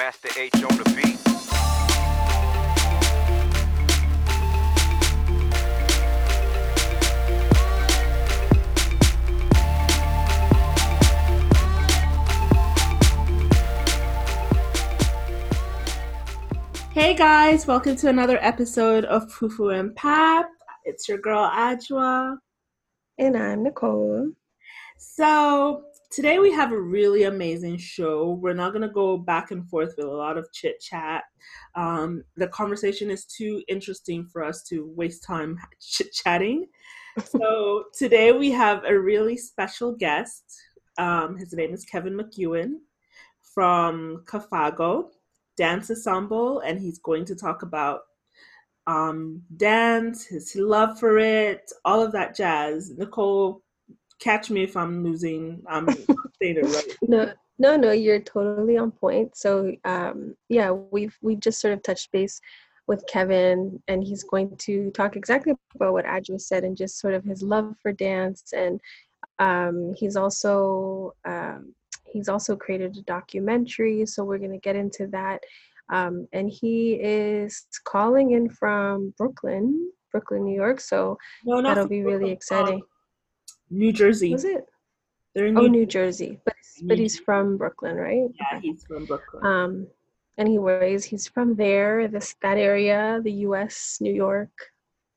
[0.00, 1.18] Master H on the beat.
[16.94, 20.48] Hey guys, welcome to another episode of Fufu and Pap.
[20.86, 22.38] It's your girl Ajwa.
[23.18, 24.32] And I'm Nicole.
[24.96, 28.38] So, today we have a really amazing show.
[28.42, 31.22] We're not going to go back and forth with a lot of chit chat.
[31.76, 36.66] Um, the conversation is too interesting for us to waste time chit chatting.
[37.24, 40.44] so, today we have a really special guest.
[40.98, 42.74] Um, his name is Kevin McEwen
[43.54, 45.08] from Kofago
[45.56, 48.00] Dance Ensemble, and he's going to talk about
[48.86, 52.90] um, dance, his love for it, all of that jazz.
[52.96, 53.62] Nicole,
[54.20, 55.62] catch me if I'm losing.
[55.66, 55.86] I'm
[56.40, 56.96] saying it right.
[57.02, 59.36] No, no, no, you're totally on point.
[59.36, 62.40] So, um, yeah, we've we've just sort of touched base
[62.86, 67.14] with Kevin, and he's going to talk exactly about what Adjo said, and just sort
[67.14, 68.80] of his love for dance, and
[69.38, 71.74] um, he's also um,
[72.04, 74.06] he's also created a documentary.
[74.06, 75.40] So we're going to get into that.
[75.90, 80.80] Um, and he is calling in from Brooklyn, Brooklyn, New York.
[80.80, 82.80] So No, that'll be Brooklyn, really exciting.
[83.70, 84.32] New Jersey.
[84.32, 84.66] Was it?
[85.34, 88.28] They're in Oh, New- New Jersey, but but he's from Brooklyn, right?
[88.40, 89.44] Yeah, he's from Brooklyn.
[89.44, 89.86] Um,
[90.38, 94.50] anyways, he's from there, this that area, the U.S., New York,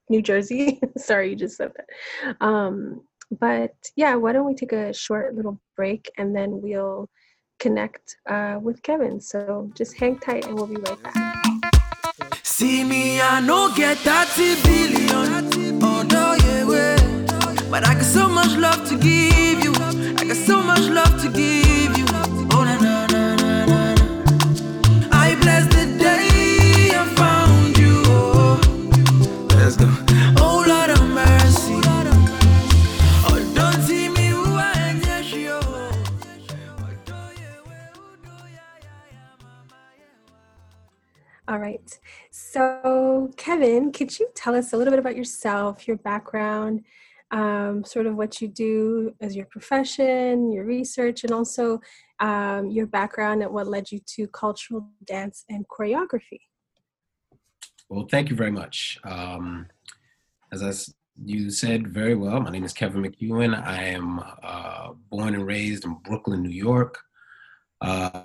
[0.09, 0.79] New Jersey.
[0.97, 2.35] Sorry, you just said that.
[2.45, 3.01] Um,
[3.39, 7.09] but yeah, why don't we take a short little break and then we'll
[7.59, 9.19] connect uh, with Kevin.
[9.21, 11.45] So just hang tight and we'll be right back.
[12.43, 15.72] See me, I no get 30 billion.
[17.73, 17.81] Although, yeah, way.
[17.81, 19.73] But I got so much love to give you.
[20.17, 22.05] I got so much love to give you.
[22.51, 24.29] Oh, na, na, na, na, na, na.
[25.11, 28.03] I bless the day I found you.
[28.07, 28.59] Oh,
[29.57, 29.87] let's go.
[30.39, 31.81] Oh, Lord of mercy.
[33.27, 35.57] Oh, don't see me who I am, yes, yo.
[35.57, 41.49] Although, yeah, way, although, yeah, yeah, yeah, mama, yeah.
[41.49, 41.99] All right.
[42.31, 46.83] So, Kevin, could you tell us a little bit about yourself, your background,
[47.33, 51.81] um, sort of what you do as your profession, your research, and also
[52.19, 56.39] um, your background and what led you to cultural dance and choreography?
[57.89, 58.99] Well, thank you very much.
[59.03, 59.67] Um,
[60.51, 60.71] as I
[61.23, 63.59] you said very well, my name is Kevin McEwen.
[63.59, 66.99] I am uh, born and raised in Brooklyn, New York.
[67.81, 68.23] Uh,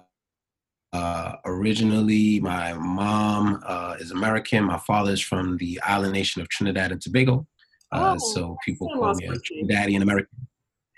[0.93, 4.65] uh, originally, my mom uh, is American.
[4.65, 7.47] My father is from the island nation of Trinidad and Tobago.
[7.93, 9.43] Uh, Oh, so people call me a awesome.
[9.43, 10.49] Trinidadian American.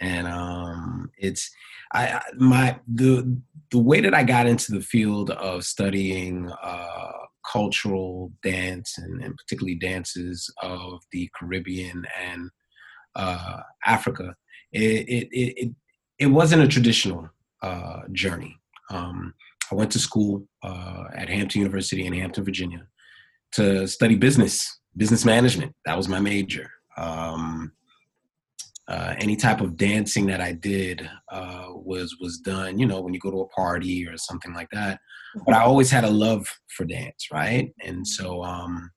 [0.00, 1.50] And um, it's
[1.92, 3.38] I, I my the
[3.70, 7.12] the way that I got into the field of studying uh,
[7.50, 12.50] cultural dance and, and particularly dances of the Caribbean and
[13.14, 14.34] uh, Africa,
[14.72, 15.74] it, it, it, it,
[16.18, 17.28] it wasn't a traditional
[17.62, 18.56] uh, journey.
[18.90, 19.34] Um,
[19.70, 22.86] I went to school uh, at Hampton University in Hampton, Virginia,
[23.52, 25.74] to study business, business management.
[25.86, 26.68] That was my major.
[27.00, 27.72] Um,
[28.88, 33.14] uh, any type of dancing that I did uh, was was done, you know, when
[33.14, 34.98] you go to a party or something like that.
[35.46, 36.46] But I always had a love
[36.76, 37.72] for dance, right?
[37.84, 38.90] And so, um,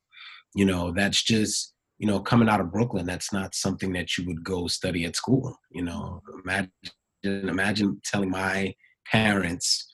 [0.56, 4.25] you know, that's just you know, coming out of Brooklyn, that's not something that you
[4.25, 5.56] would go study at school.
[5.72, 6.72] You know, imagine
[7.24, 8.74] imagine telling my
[9.09, 9.88] parents,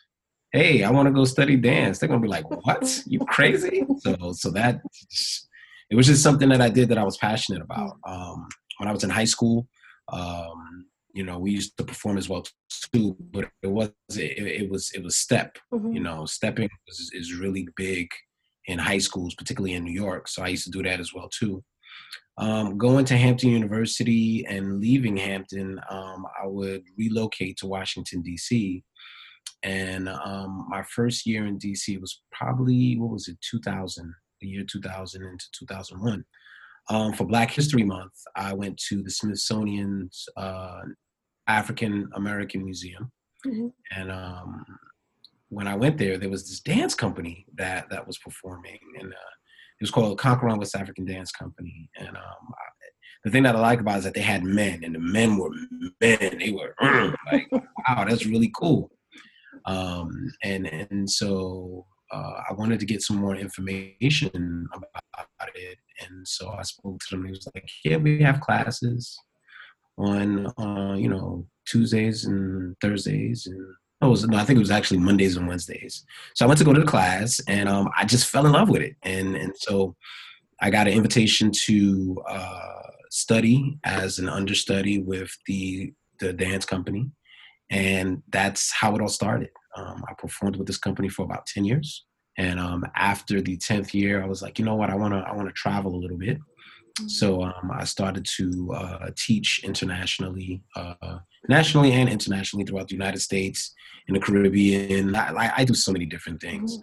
[0.51, 3.03] "Hey, I want to go study dance." They're gonna be like, "What?
[3.05, 4.81] You crazy?" So, so that
[5.89, 7.97] it was just something that I did that I was passionate about.
[8.05, 9.67] Um, when I was in high school,
[10.11, 12.45] um, you know, we used to perform as well
[12.93, 15.57] too, but it was it, it was it was step.
[15.73, 15.93] Mhm.
[15.93, 18.09] You know, stepping is, is really big
[18.65, 20.27] in high schools, particularly in New York.
[20.27, 21.63] So I used to do that as well too.
[22.37, 28.83] Um, going to Hampton University and leaving Hampton, um, I would relocate to Washington D.C.
[29.63, 31.97] And um, my first year in D.C.
[31.97, 36.23] was probably what was it, 2000, the year 2000 into 2001.
[36.89, 40.81] Um, for Black History Month, I went to the Smithsonian's uh,
[41.47, 43.11] African American Museum,
[43.45, 43.71] Mhm.
[43.95, 44.65] and um,
[45.49, 49.31] when I went there, there was this dance company that that was performing, and uh,
[49.79, 51.89] it was called KanKouran West African Dance Company.
[51.97, 52.63] And um, I,
[53.23, 55.37] the thing that I like about it is that they had men, and the men
[55.37, 55.51] were
[56.01, 56.37] men.
[56.39, 56.73] They were
[57.31, 58.91] like, wow, that's really cool.
[59.65, 60.09] Um,
[60.43, 66.49] and and so uh, I wanted to get some more information about it, and so
[66.49, 67.25] I spoke to them.
[67.25, 69.17] He was like, "Yeah, we have classes
[69.97, 74.71] on uh, you know Tuesdays and Thursdays, and Oh, was, no, I think it was
[74.71, 76.05] actually Mondays and Wednesdays.
[76.33, 78.69] So I went to go to the class, and um, I just fell in love
[78.69, 78.95] with it.
[79.03, 79.95] And and so
[80.61, 87.11] I got an invitation to uh, study as an understudy with the the dance company,
[87.69, 89.49] and that's how it all started.
[89.75, 92.05] Um, I performed with this company for about ten years,
[92.37, 95.35] and um, after the tenth year, I was like, you know what, I wanna I
[95.35, 96.37] wanna travel a little bit.
[97.07, 103.19] So um, I started to uh, teach internationally, uh, nationally and internationally throughout the United
[103.21, 103.73] States,
[104.09, 105.15] in the Caribbean.
[105.15, 106.77] I, I do so many different things.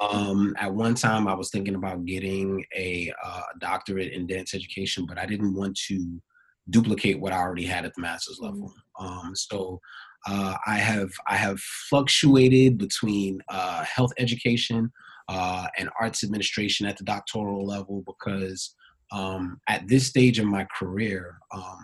[0.00, 5.06] Um, at one time, I was thinking about getting a uh, doctorate in dance education,
[5.06, 6.22] but I didn't want to
[6.70, 8.72] duplicate what I already had at the master's level.
[8.98, 9.80] Um, so
[10.26, 14.90] uh, I have I have fluctuated between uh, health education
[15.28, 18.74] uh, and arts administration at the doctoral level because
[19.12, 21.78] um, at this stage in my career, um,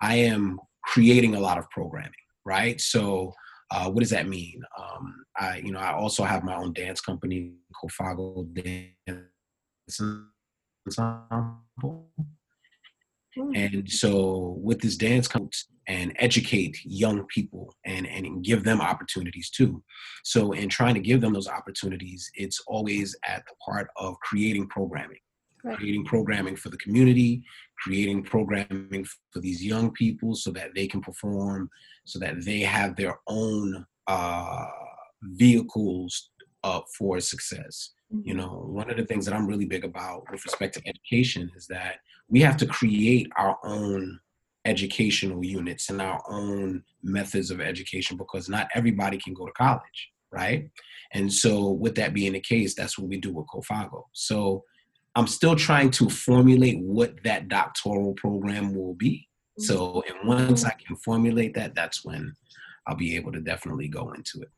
[0.00, 2.12] I am creating a lot of programming,
[2.44, 2.80] right?
[2.80, 3.32] So,
[3.72, 4.60] uh, what does that mean?
[4.78, 7.52] Um, I, you know, I also have my own dance company,
[7.82, 10.00] Kofago Dance
[10.86, 12.10] Ensemble.
[13.54, 19.50] And so, with this dance coach and educate young people and, and give them opportunities
[19.50, 19.82] too.
[20.24, 24.68] So, in trying to give them those opportunities, it's always at the part of creating
[24.68, 25.18] programming
[25.64, 25.76] right.
[25.76, 27.42] creating programming for the community,
[27.78, 31.70] creating programming for these young people so that they can perform,
[32.04, 34.66] so that they have their own uh,
[35.22, 36.30] vehicles
[36.64, 37.92] uh, for success.
[38.12, 38.28] Mm-hmm.
[38.28, 41.50] You know, one of the things that I'm really big about with respect to education
[41.56, 41.96] is that
[42.28, 44.20] we have to create our own
[44.64, 50.10] educational units and our own methods of education because not everybody can go to college,
[50.32, 50.70] right?
[51.12, 54.04] And so, with that being the case, that's what we do with Kofago.
[54.12, 54.64] So,
[55.16, 59.28] I'm still trying to formulate what that doctoral program will be.
[59.58, 62.34] So, and once I can formulate that, that's when
[62.86, 64.48] I'll be able to definitely go into it.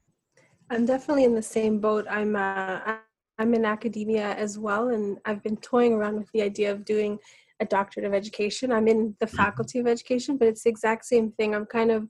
[0.71, 2.07] I'm definitely in the same boat.
[2.09, 2.81] I'm uh,
[3.39, 7.19] I'm in academia as well, and I've been toying around with the idea of doing
[7.61, 8.73] a doctorate of education.
[8.73, 9.37] I'm in the mm-hmm.
[9.37, 11.55] faculty of education, but it's the exact same thing.
[11.55, 12.09] I'm kind of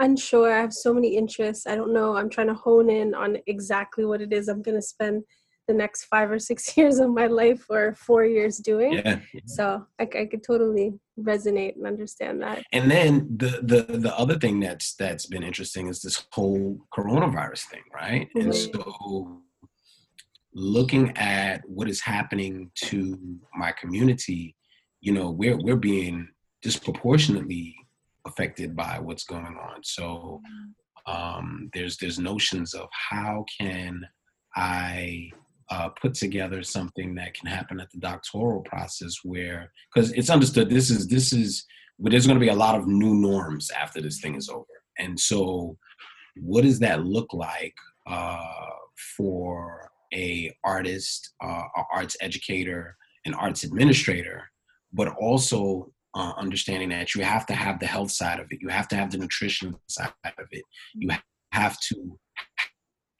[0.00, 0.52] unsure.
[0.52, 1.66] I have so many interests.
[1.66, 2.16] I don't know.
[2.16, 5.22] I'm trying to hone in on exactly what it is I'm going to spend
[5.66, 8.94] the next five or six years of my life or four years doing.
[8.94, 9.20] Yeah.
[9.46, 12.64] So I, I could totally resonate and understand that.
[12.72, 17.64] And then the the the other thing that's that's been interesting is this whole coronavirus
[17.66, 18.28] thing, right?
[18.36, 18.40] Mm-hmm.
[18.40, 19.42] And so
[20.54, 23.18] looking at what is happening to
[23.56, 24.54] my community,
[25.00, 26.28] you know, we're we're being
[26.62, 27.74] disproportionately
[28.26, 29.82] affected by what's going on.
[29.82, 30.40] So
[31.06, 34.06] um, there's there's notions of how can
[34.56, 35.30] I
[35.70, 40.70] uh, put together something that can happen at the doctoral process where because it's understood
[40.70, 41.64] this is this is
[41.98, 44.66] well, there's going to be a lot of new norms after this thing is over
[44.98, 45.76] and so
[46.36, 47.74] what does that look like
[48.06, 48.44] uh,
[49.16, 54.44] for a artist uh, a arts educator an arts administrator
[54.92, 58.68] but also uh, understanding that you have to have the health side of it you
[58.68, 60.62] have to have the nutrition side of it
[60.94, 61.08] you
[61.52, 62.18] have to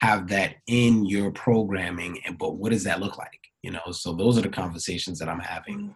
[0.01, 4.13] have that in your programming and but what does that look like you know so
[4.13, 5.95] those are the conversations that i'm having mm.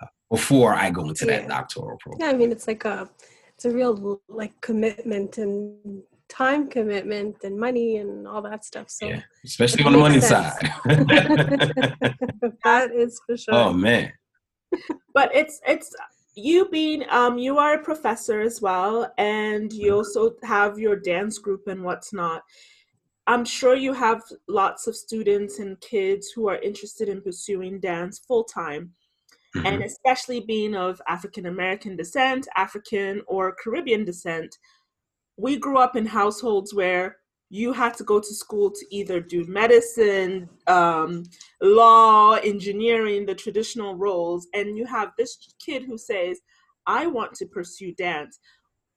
[0.00, 1.38] uh, before i go into yeah.
[1.38, 3.08] that doctoral program yeah i mean it's like a
[3.54, 9.06] it's a real like commitment and time commitment and money and all that stuff so
[9.06, 9.20] yeah.
[9.44, 10.46] especially on the money sense.
[10.58, 10.72] side
[12.64, 14.12] that is for sure oh man
[15.14, 15.94] but it's it's
[16.34, 19.96] you being um you are a professor as well and you mm-hmm.
[19.96, 22.42] also have your dance group and what's not
[23.28, 28.20] I'm sure you have lots of students and kids who are interested in pursuing dance
[28.20, 28.92] full time.
[29.56, 29.66] Mm-hmm.
[29.66, 34.56] And especially being of African American descent, African or Caribbean descent,
[35.36, 37.16] we grew up in households where
[37.48, 41.22] you had to go to school to either do medicine, um,
[41.62, 44.48] law, engineering, the traditional roles.
[44.52, 46.40] And you have this kid who says,
[46.86, 48.38] I want to pursue dance.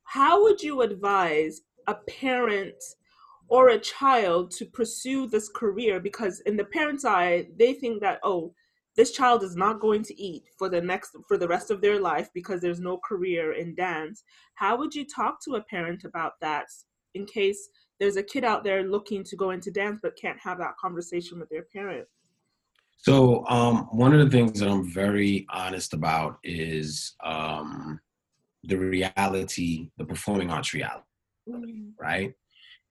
[0.03, 2.75] How would you advise a parent
[3.50, 8.19] or a child to pursue this career because in the parents' eye they think that
[8.24, 8.53] oh
[9.00, 12.01] this child is not going to eat for the next for the rest of their
[12.01, 14.25] life because there's no career in dance.
[14.56, 16.65] How would you talk to a parent about that
[17.13, 20.58] in case there's a kid out there looking to go into dance but can't have
[20.58, 22.10] that conversation with their parent?
[22.98, 28.01] So um, one of the things that i'm very honest about is um,
[28.65, 31.06] the reality the performing arts reality
[31.50, 31.89] mm-hmm.
[31.98, 32.34] right?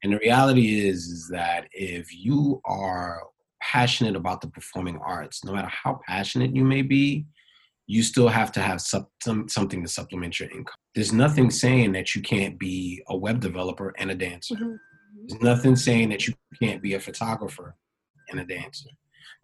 [0.03, 3.25] And the reality is, is that if you are
[3.61, 7.27] passionate about the performing arts, no matter how passionate you may be,
[7.87, 10.77] you still have to have some, some, something to supplement your income.
[10.95, 14.55] There's nothing saying that you can't be a web developer and a dancer.
[14.55, 14.75] Mm-hmm.
[15.27, 17.77] There's nothing saying that you can't be a photographer
[18.31, 18.91] and a dancer.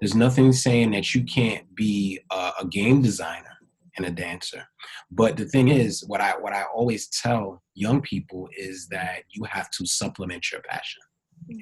[0.00, 3.56] There's nothing saying that you can't be a, a game designer
[3.96, 4.64] and a dancer.
[5.10, 9.44] But the thing is, what I what I always tell young people is that you
[9.44, 11.02] have to supplement your passion.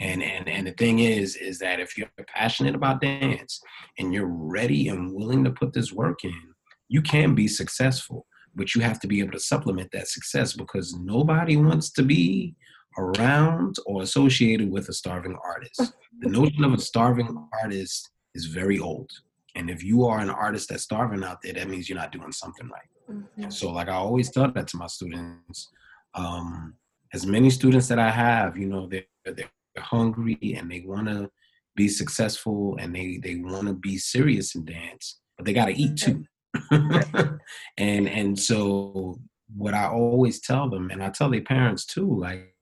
[0.01, 3.61] And and and the thing is, is that if you're passionate about dance
[3.99, 6.41] and you're ready and willing to put this work in,
[6.89, 8.27] you can be successful.
[8.55, 12.55] But you have to be able to supplement that success because nobody wants to be
[12.99, 15.95] around or associated with a starving artist.
[16.21, 19.11] The notion of a starving artist is very old.
[19.55, 22.33] And if you are an artist that's starving out there, that means you're not doing
[22.33, 23.17] something right.
[23.39, 23.53] Mhm.
[23.53, 25.71] So, like I always tell that to my students,
[26.15, 26.75] um,
[27.13, 31.31] as many students that I have, you know, they're, they're hungry and they want to
[31.75, 35.73] be successful and they they want to be serious in dance, but they got to
[35.73, 36.25] eat too.
[37.79, 39.19] and and so
[39.57, 42.55] what I always tell them, and I tell their parents too, like,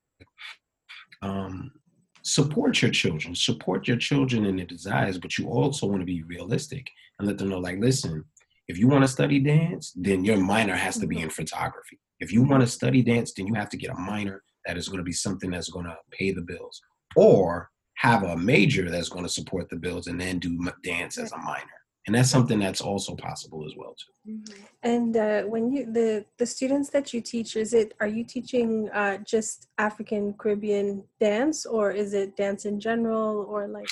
[1.23, 1.71] um,
[2.23, 6.23] support your children, support your children in their desires, but you also want to be
[6.25, 6.89] realistic
[7.19, 8.25] and let them know, like, listen,
[8.69, 11.99] if you want to study dance, then your minor has to be in photography.
[12.21, 14.89] If you want to study dance, then you have to get a minor that is
[14.89, 16.81] going to be something that's going to pay the bills,
[17.17, 21.33] or have a major that's going to support the bills and then do dance as
[21.33, 21.67] a minor.
[22.07, 24.41] And that's something that's also possible as well too.
[24.83, 28.89] And uh, when you the the students that you teach, is it are you teaching
[28.91, 33.91] uh, just African Caribbean dance, or is it dance in general, or like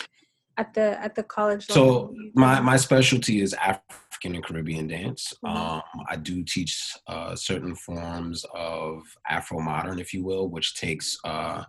[0.57, 2.09] at the at the college level?
[2.09, 5.35] So my my specialty is African and Caribbean dance.
[5.45, 5.55] Mhm.
[5.55, 11.19] Um, I do teach uh, certain forms of Afro modern, if you will, which takes
[11.25, 11.63] uh,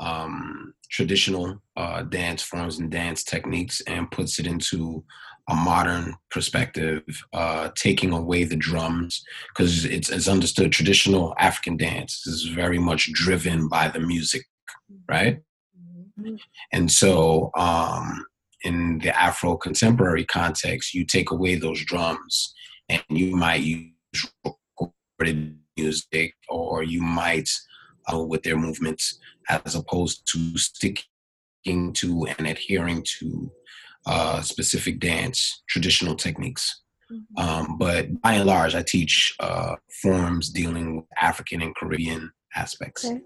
[0.00, 5.04] um, traditional uh, dance forms and dance techniques and puts it into
[5.48, 7.02] a modern perspective,
[7.32, 13.12] uh, taking away the drums because it's, it's understood traditional African dance is very much
[13.12, 14.46] driven by the music,
[15.08, 15.40] right?
[16.18, 16.38] Mhm.
[16.72, 18.24] And so, um,
[18.62, 22.54] in the Afro contemporary context, you take away those drums
[22.88, 23.92] and you might use
[24.44, 27.48] recorded music or you might
[28.12, 29.18] uh, with their movements
[29.50, 33.50] as opposed to sticking to and adhering to
[34.06, 36.82] uh, specific dance traditional techniques.
[37.10, 37.42] Mhm.
[37.42, 43.04] Um, but by and large, I teach uh, forms dealing with African and Caribbean aspects.
[43.04, 43.20] Okay.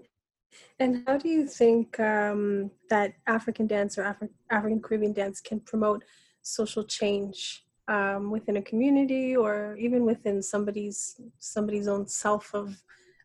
[0.79, 5.59] And how do you think um, that African dance or Afri- African Caribbean dance can
[5.61, 6.03] promote
[6.41, 12.81] social change um, within a community or even within somebody's somebody's own self of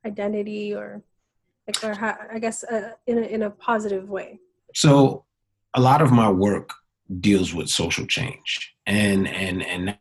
[0.06, 1.02] identity or
[1.70, 4.40] like or how, I guess uh, in a, in a positive way?
[4.74, 5.24] So
[5.74, 6.70] a lot of my work
[7.20, 9.98] deals with social change and and and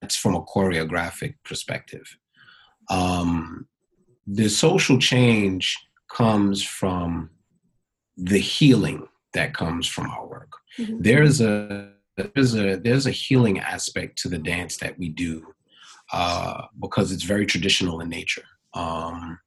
[0.00, 2.06] that's from a choreographic perspective.
[2.88, 3.66] Um,
[4.26, 5.76] the social change
[6.08, 7.30] comes from
[8.16, 10.52] the healing that comes from our work.
[10.78, 11.02] Mhm.
[11.02, 15.46] There's a there's a there's a healing aspect to the dance that we do
[16.12, 18.44] uh, because it's very traditional in nature.
[18.74, 19.38] Um,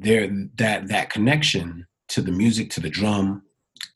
[0.00, 3.42] there that that connection to the music, to the drum,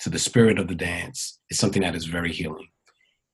[0.01, 2.69] to the spirit of the dance is something that is very healing.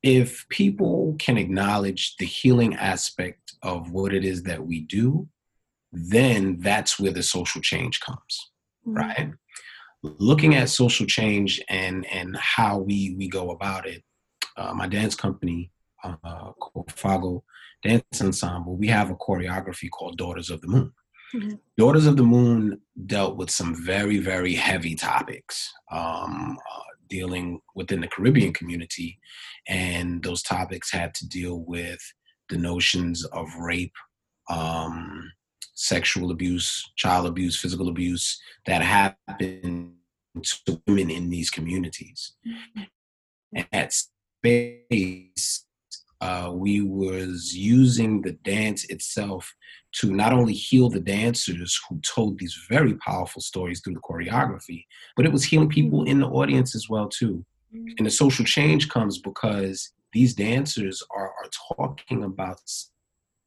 [0.02, 5.28] If people can acknowledge the healing aspect of what it is that we do,
[5.92, 8.50] then that's where the social change comes
[8.86, 8.96] Mhm.
[8.96, 9.30] right
[10.02, 14.02] looking at social change and and how we we go about it
[14.56, 15.70] uh, my dance company
[16.04, 17.42] uh, called Fago
[17.82, 20.92] Dance Ensemble, we have a choreography called Daughters of the Moon.
[21.34, 21.58] Mhm.
[21.76, 28.00] Daughters of the Moon dealt with some very, very heavy topics um, uh, dealing within
[28.00, 29.18] the Caribbean community.
[29.68, 32.00] And those topics had to deal with
[32.48, 33.94] the notions of rape,
[34.48, 35.30] um,
[35.74, 39.94] sexual abuse, child abuse, physical abuse that happen
[40.42, 42.34] to women in these communities.
[43.54, 45.64] And at space,
[46.20, 49.52] uh, we was using the dance itself
[49.92, 54.84] to not only heal the dancers who told these very powerful stories through the choreography,
[55.16, 57.44] but it was healing people in the audience as well too.
[57.72, 62.60] And the social change comes because these dancers are, are talking about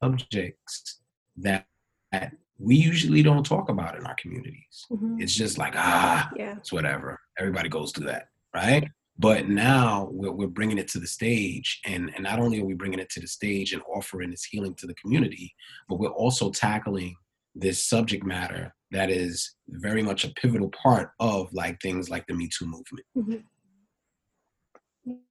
[0.01, 1.00] subjects
[1.38, 1.65] that,
[2.12, 4.86] that we usually don't talk about in our communities.
[4.92, 5.22] Mhm.
[5.22, 6.56] It's just like, ah, Yeah.
[6.58, 7.20] it's whatever.
[7.38, 8.88] Everybody goes through that, right?
[9.20, 12.74] But now we're, we're bringing it to the stage, and, and not only are we
[12.74, 15.53] bringing it to the stage and offering this healing to the community,
[15.88, 17.15] but we're also tackling
[17.55, 22.34] this subject matter that is very much a pivotal part of like things like the
[22.34, 23.05] Me Too movement.
[23.15, 23.43] Mhm.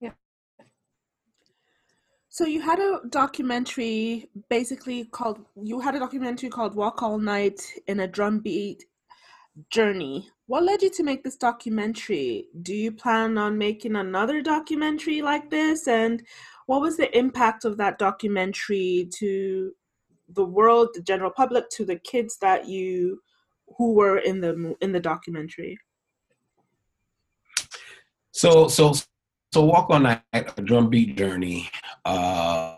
[0.00, 0.12] Yeah.
[2.28, 7.60] So you had a documentary basically called you had a documentary called Walk All Night
[7.86, 8.84] in a Drumbeat
[9.70, 10.28] Journey.
[10.52, 12.44] What led you to make this documentary?
[12.60, 15.88] Do you plan on making another documentary like this?
[15.88, 16.22] And
[16.66, 19.72] what was the impact of that documentary to
[20.28, 23.22] the world, the general public, to the kids that you
[23.78, 25.78] who were in the in the documentary?
[28.32, 28.92] So so
[29.54, 31.70] so walk on night a drumbeat journey
[32.04, 32.76] uh,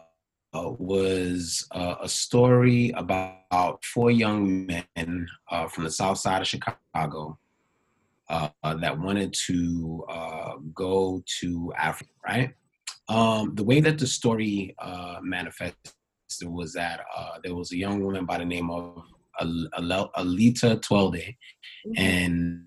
[0.53, 7.37] was uh, a story about four young men uh, from the south side of Chicago
[8.29, 12.55] uh, that wanted to uh, go to Africa, right?
[13.09, 15.93] Um, the way that the story uh, manifested
[16.45, 19.03] was that uh, there was a young woman by the name of
[19.41, 21.37] Al- Al- Alita Twelde,
[21.87, 21.93] mm-hmm.
[21.97, 22.65] and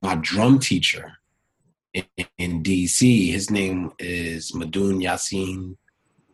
[0.00, 1.12] my drum teacher
[1.92, 2.04] in,
[2.38, 5.76] in, DC, his name is Madun Yasin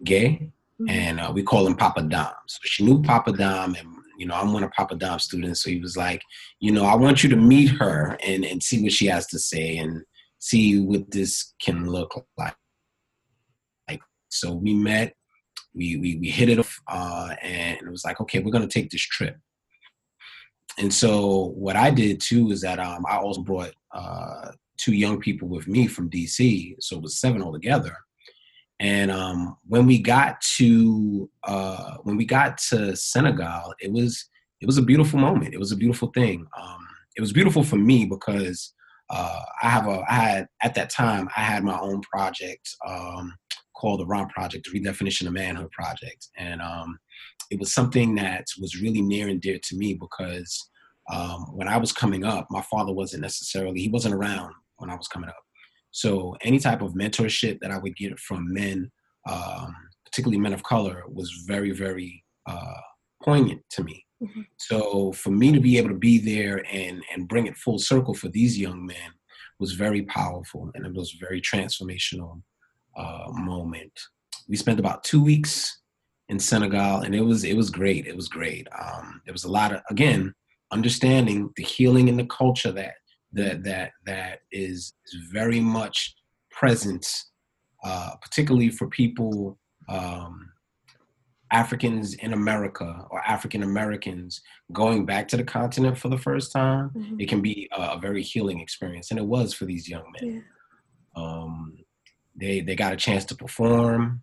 [0.05, 0.91] Gay, mm-hmm.
[0.91, 2.33] and uh, we call him Papa Dom.
[2.47, 3.89] So she knew Papa Dom, and
[4.25, 5.63] you know, I'm one of Papa Dom's students.
[5.63, 6.23] So he was like,
[6.59, 9.39] you know, I want you to meet her and, and see what she has to
[9.39, 10.01] say and
[10.39, 12.57] see what this can look like.
[13.87, 14.01] Like,
[14.31, 15.15] so we met,
[15.75, 18.81] we, we, we hit it off, uh, and it was like, okay, we're going to
[18.81, 19.37] take this trip.
[20.79, 25.21] And so what I did too is that um, I also brought uh, two young
[25.21, 26.77] people with me from DC.
[26.81, 27.95] So it was seven altogether.
[28.85, 34.29] And um, when we got to uh, when we got to Senegal, it was
[34.61, 35.55] it was a beautiful moment.
[35.55, 36.47] It was a beautiful thing.
[36.61, 36.87] Um,
[37.17, 38.75] it was beautiful for me because
[39.09, 43.35] uh, I have a I had at that time I had my own project um,
[43.75, 46.99] called the ROM Project, the Redefinition of Manhood Project, and um,
[47.51, 50.69] it was something that was really near and dear to me because
[51.11, 54.95] um, when I was coming up, my father wasn't necessarily he wasn't around when I
[54.95, 55.44] was coming up.
[55.95, 58.91] So any type of mentorship that I would get from men,
[59.31, 59.73] um,
[60.05, 62.81] particularly men of color, was very, very uh,
[63.23, 64.05] poignant to me.
[64.21, 64.41] Mm-hmm.
[64.59, 68.13] So for me to be able to be there and and bring it full circle
[68.13, 69.11] for these young men
[69.61, 72.43] was very powerful, and it was a very transformational
[72.97, 73.93] uh, moment.
[74.49, 75.81] We spent about two weeks
[76.29, 78.09] in Senegal, and it was it was great.
[78.09, 78.67] It was great.
[78.77, 80.35] Um, there was a lot of again
[80.73, 82.95] understanding the healing and the culture that
[83.35, 86.15] that that that is, is very much
[86.51, 87.07] present,
[87.85, 90.51] uh, particularly for people um,
[91.55, 94.43] Africans in America or African Americans
[94.73, 96.91] going back to the continent for the first time.
[96.97, 97.21] Mm-hmm.
[97.21, 100.45] It can be a, a, very healing experience, and it was for these young men.
[101.17, 101.23] Yeah.
[101.23, 101.79] Um,
[102.35, 104.23] they they got a chance to perform.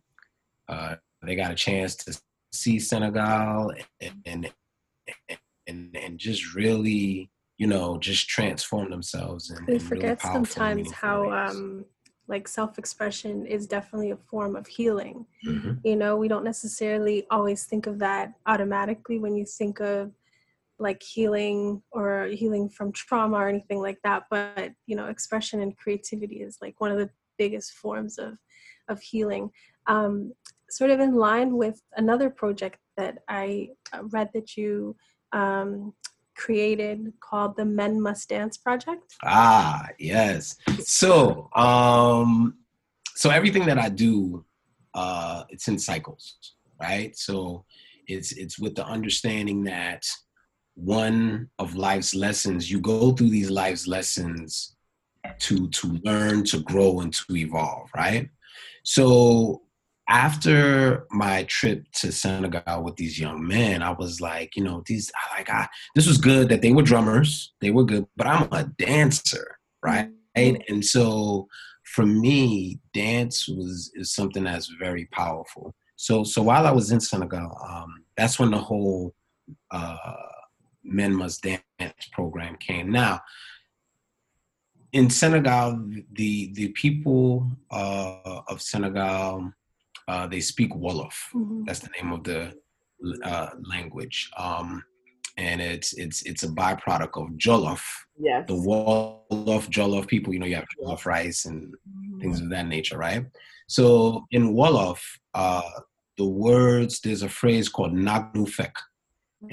[0.67, 2.19] Uh, they got a chance to
[2.51, 3.71] see Senegal
[4.01, 4.53] and and
[5.67, 7.30] and, and just really
[7.61, 9.51] you know, just transform themselves.
[9.51, 11.85] And, we forget really sometimes how um,
[12.27, 15.27] like self-expression is definitely a form of healing.
[15.45, 15.73] Mm-hmm.
[15.83, 20.11] You know, we don't necessarily always think of that automatically when you think of
[20.79, 24.23] like healing or healing from trauma or anything like that.
[24.31, 28.39] But you know, expression and creativity is like one of the biggest forms of
[28.89, 29.51] of healing.
[29.85, 30.33] Um,
[30.71, 34.95] sort of in line with another project that I uh, read that you
[35.31, 35.93] um,
[36.43, 39.15] created called the Men Must Dance Project?
[39.23, 40.55] Ah, yes.
[40.79, 42.55] So, um,
[43.15, 44.43] so everything that I do,
[44.93, 46.23] uh, it's in cycles,
[46.81, 47.15] right?
[47.17, 47.65] So,
[48.07, 50.03] it's it's with the understanding that
[50.75, 54.75] one of life's lessons, you go through these life's lessons
[55.39, 58.29] to to learn, to grow, and to evolve, right?
[58.83, 59.61] So
[60.11, 65.09] after my trip to Senegal with these young men, I was like, you know, these
[65.37, 68.65] like I this was good that they were drummers, they were good, but I'm a
[68.77, 70.09] dancer, right?
[70.37, 70.61] Mm-hmm.
[70.67, 71.47] And so
[71.95, 75.73] for me, dance was is something that's very powerful.
[75.95, 79.15] So so while I was in Senegal, um, that's when the whole
[79.71, 79.95] uh,
[80.83, 82.91] Men Must Dance program came.
[82.91, 83.21] Now,
[84.91, 89.53] in Senegal, the the people uh, of Senegal
[90.11, 91.15] uh, they speak Wolof.
[91.33, 91.63] Mm-hmm.
[91.65, 92.53] That's the name of the
[93.23, 94.29] uh, language.
[94.37, 94.83] Um,
[95.37, 97.81] and it's it's it's a byproduct of Jollof.
[98.19, 98.45] Yes.
[98.47, 102.19] The Wolof Jollof people, you know, you have Jollof rice and mm-hmm.
[102.19, 103.25] things of that nature, right?
[103.67, 104.99] So in Wolof,
[105.33, 105.61] uh,
[106.17, 108.73] the words there's a phrase called Nagnufek,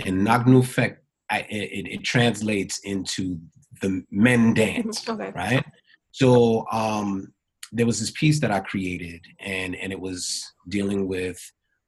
[0.05, 0.97] and Nagnufek
[1.31, 3.39] it, it, it, translates into
[3.81, 5.31] the men dance, okay.
[5.37, 5.65] right?
[6.11, 7.33] So um,
[7.73, 11.41] there was this piece that I created, and and it was dealing with,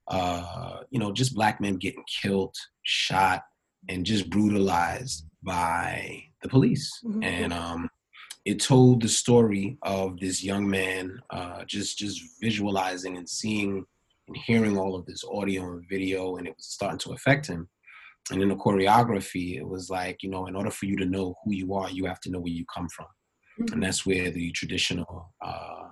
[0.09, 3.43] uh, you know, just black men getting killed, shot,
[3.88, 7.23] and just brutalized by the police, mm-hmm.
[7.23, 7.88] and um,
[8.45, 13.85] it told the story of this young man, uh, just just visualizing and seeing
[14.29, 17.69] and hearing all of this audio and video, and it was starting to affect him.
[18.31, 21.35] and in the choreography, it was like, you know, in order for you to know
[21.45, 23.07] who you are, you have to know where you come from.
[23.61, 23.75] Mm-hmm.
[23.75, 25.88] And that's where the traditional uh,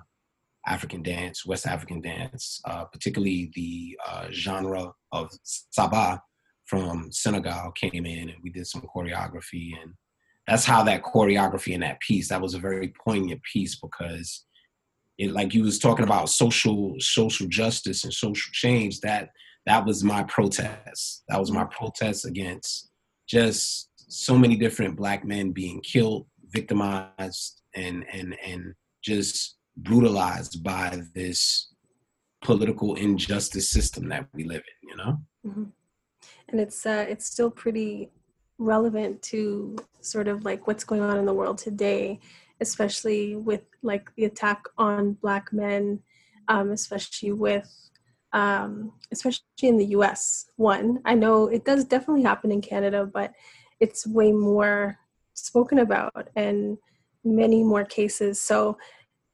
[0.66, 6.20] African dance, West African dance, uh, particularly the uh, genre of Sabar
[6.66, 9.72] from Senegal came in and we did some choreography.
[9.81, 9.94] And
[10.46, 14.44] that's how that choreography and that piece, that was a very poignant piece because
[15.16, 19.31] it, like you was talking about social, social justice and social change, that
[19.66, 21.24] that was my protest.
[21.28, 22.90] That was my protest against
[23.28, 31.00] just so many different black men being killed, victimized, and and and just brutalized by
[31.14, 31.72] this
[32.40, 34.88] political injustice system that we live in.
[34.88, 35.64] You know, mm-hmm.
[36.48, 38.11] and it's uh, it's still pretty
[38.58, 42.20] relevant to sort of like what's going on in the world today,
[42.61, 46.00] especially with like the attack on black men,
[46.48, 47.72] um, especially with
[48.32, 50.46] um, especially in the US.
[50.56, 53.32] One, I know it does definitely happen in Canada, but
[53.80, 54.98] it's way more
[55.46, 56.79] spoken about and
[57.24, 58.40] many more cases.
[58.40, 58.79] So,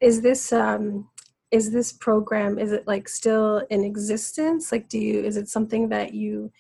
[0.01, 1.09] is this um,
[1.51, 4.73] is this program is it like still in existence?
[4.73, 6.51] Like, do you is it something that you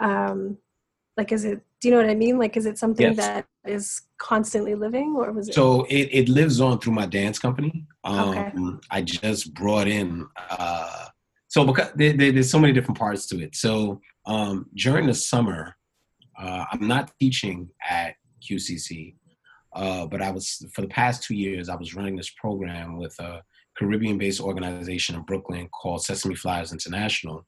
[0.00, 0.58] um,
[1.16, 1.32] like?
[1.32, 2.38] Is it do you know what I mean?
[2.38, 3.16] Like, is it something yes.
[3.16, 5.54] that is constantly living, or was it?
[5.54, 7.86] So it, it lives on through my dance company.
[8.04, 8.52] Um, okay.
[8.90, 10.26] I just brought in.
[10.50, 11.06] Uh,
[11.48, 13.56] so because there, there, there's so many different parts to it.
[13.56, 15.76] So um, during the summer,
[16.38, 18.14] uh, I'm not teaching at
[18.48, 19.14] QCC,
[19.74, 23.18] uh, but I was for the past two years I was running this program with
[23.20, 23.42] a
[23.78, 27.44] Caribbean-based organization in Brooklyn called Sesame Flyers International,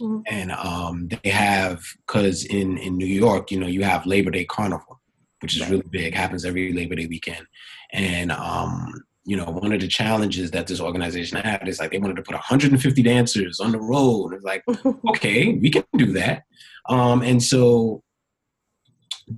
[0.00, 0.20] mm-hmm.
[0.26, 4.44] and um, they have because in in New York, you know, you have Labor Day
[4.44, 5.00] Carnival,
[5.40, 7.46] which is really big, happens every Labor Day weekend,
[7.92, 11.98] and um, you know, one of the challenges that this organization had is like they
[11.98, 14.34] wanted to put 150 dancers on the road.
[14.34, 14.64] It's like,
[15.08, 16.42] okay, we can do that.
[16.88, 18.01] Um, and so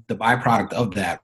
[0.09, 1.21] the byproduct of that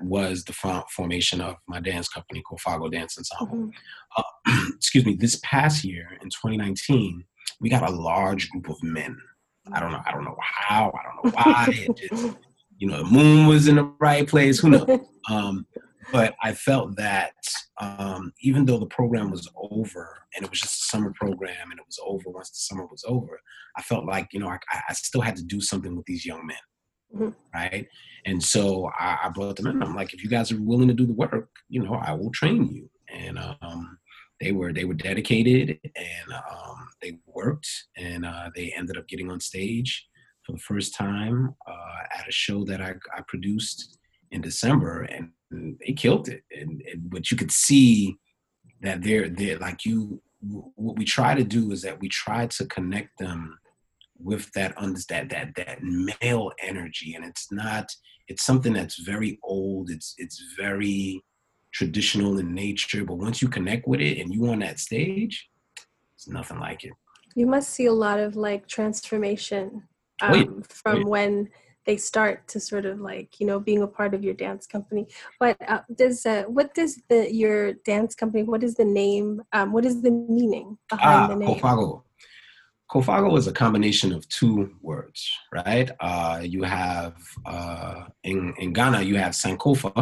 [0.00, 3.56] was the formation of my dance company, Kofago Dance Ensemble.
[3.56, 3.70] Mm-hmm.
[4.16, 5.14] Uh, excuse me.
[5.14, 7.24] This past year in 2019,
[7.60, 9.16] we got a large group of men.
[9.72, 10.00] I don't know.
[10.04, 10.92] I don't know how.
[10.92, 11.88] I don't know why.
[11.96, 12.36] just,
[12.78, 14.58] you know, the moon was in the right place.
[14.58, 15.00] Who knows?
[15.30, 15.68] Um,
[16.10, 17.34] but I felt that
[17.80, 21.78] um, even though the program was over and it was just a summer program and
[21.78, 23.40] it was over once the summer was over,
[23.76, 26.44] I felt like you know I, I still had to do something with these young
[26.44, 26.56] men,
[27.14, 27.30] mm-hmm.
[27.54, 27.86] right?
[28.24, 29.82] And so I, I, brought them in.
[29.82, 32.30] I'm like, if you guys are willing to do the work, you know, I will
[32.30, 32.88] train you.
[33.12, 33.98] And um,
[34.40, 39.30] they were they were dedicated and um, they worked and uh, they ended up getting
[39.30, 40.06] on stage
[40.44, 43.98] for the first time uh, at a show that I, I produced
[44.30, 45.30] in December, and
[45.86, 46.42] they killed it.
[46.50, 48.16] And, and but you could see
[48.80, 50.20] that they're they're like you.
[50.40, 53.56] What we try to do is that we try to connect them
[54.22, 57.86] with that that that that male energy, and it's not.
[58.28, 59.90] It's something that's very old.
[59.90, 61.22] It's it's very
[61.72, 63.04] traditional in nature.
[63.04, 65.48] But once you connect with it and you on that stage,
[66.14, 66.92] it's nothing like it.
[67.34, 69.88] You must see a lot of like transformation
[70.20, 70.72] um, Wait.
[70.72, 71.06] from Wait.
[71.06, 71.48] when
[71.84, 75.06] they start to sort of like you know being a part of your dance company
[75.40, 79.72] but uh, does uh, what does the your dance company what is the name um,
[79.72, 82.02] what is the meaning behind ah, the name kofago
[82.92, 87.14] kofago is a combination of two words right uh, you have
[87.46, 89.92] uh, in, in ghana you have sankofa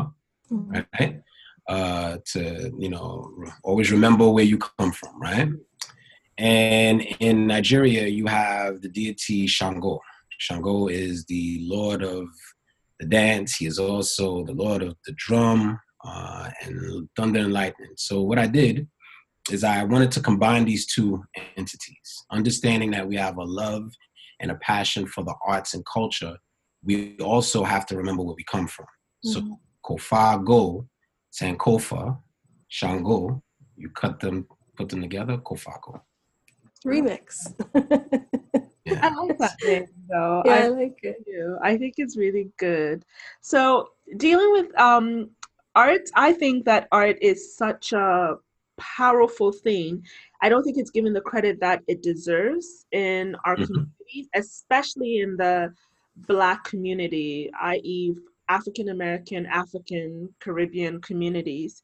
[0.51, 0.81] mm-hmm.
[0.99, 1.23] right
[1.69, 5.49] uh, to you know always remember where you come from right
[6.39, 10.01] and in nigeria you have the deity shango
[10.41, 12.27] Shango is the lord of
[12.99, 13.57] the dance.
[13.57, 17.93] He is also the lord of the drum uh, and thunder and lightning.
[17.97, 18.89] So what I did
[19.51, 21.23] is I wanted to combine these two
[21.57, 23.91] entities, understanding that we have a love
[24.41, 26.37] and a passion for the arts and culture.
[26.85, 28.87] We also have to remember where we come from.
[29.25, 29.49] Mm-hmm.
[29.49, 30.87] So Kofa Go,
[31.33, 32.19] Sankofa,
[32.69, 33.43] Shango,
[33.77, 36.01] you cut them, put them together, Kofago.
[36.87, 37.53] Remix.
[39.03, 40.43] I like that name though.
[40.45, 41.25] Yeah, I, I like it.
[41.27, 41.59] Do.
[41.63, 43.05] I think it's really good.
[43.41, 45.31] So dealing with um
[45.75, 48.37] art, I think that art is such a
[48.97, 50.03] powerful thing.
[50.43, 53.65] I don't think it's given the credit that it deserves in our mm-hmm.
[53.65, 55.73] communities, especially in the
[56.27, 58.15] Black community, i.e.,
[58.49, 61.83] African American, African, Caribbean communities.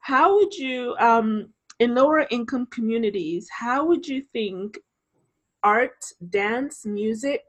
[0.00, 4.78] How would you, um, in lower income communities, how would you think
[5.62, 7.42] art, dance, music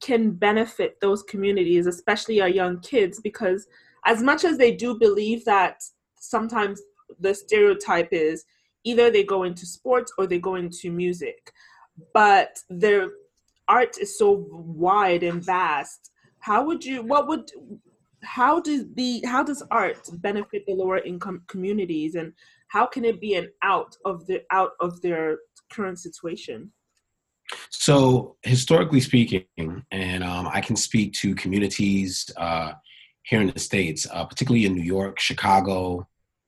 [0.00, 3.66] can benefit those communities, especially our young kids, because
[4.04, 5.82] as much as they do believe that
[6.20, 6.80] sometimes
[7.20, 8.44] the stereotype is
[8.84, 11.52] either they go into sports or they go into music,
[12.14, 13.08] but their
[13.68, 16.10] art is so wide and vast.
[16.40, 17.50] how would you what would
[18.22, 22.32] how does the how does art benefit the lower income communities and
[22.68, 25.38] how can it be an out of the out of their
[25.70, 26.70] current situation
[27.70, 29.44] so historically speaking
[29.90, 32.72] and um, i can speak to communities uh,
[33.22, 36.06] here in the states uh, particularly in new york chicago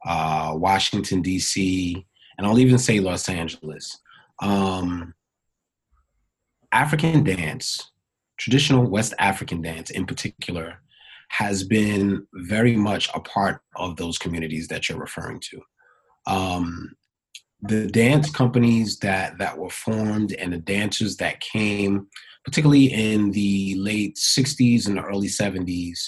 [0.09, 2.05] uh, washington d.c
[2.37, 3.99] and i'll even say los angeles
[4.41, 5.15] um,
[6.73, 7.93] african dance
[8.39, 10.81] traditional west african dance in particular
[11.29, 15.61] has been very much a part of those communities that you're referring to.
[16.27, 16.95] Um,
[17.61, 22.07] the dance companies that that were formed and the dancers that came,
[22.45, 25.99] particularly in the late '60s and the early '70s,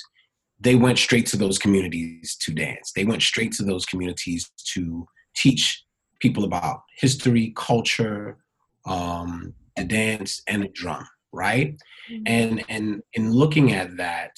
[0.60, 2.92] they went straight to those communities to dance.
[2.94, 5.84] They went straight to those communities to teach
[6.20, 8.38] people about history, culture,
[8.86, 11.06] um, the dance, and the drum.
[11.32, 11.78] Right,
[12.10, 12.22] mm-hmm.
[12.26, 14.32] and and in looking at that,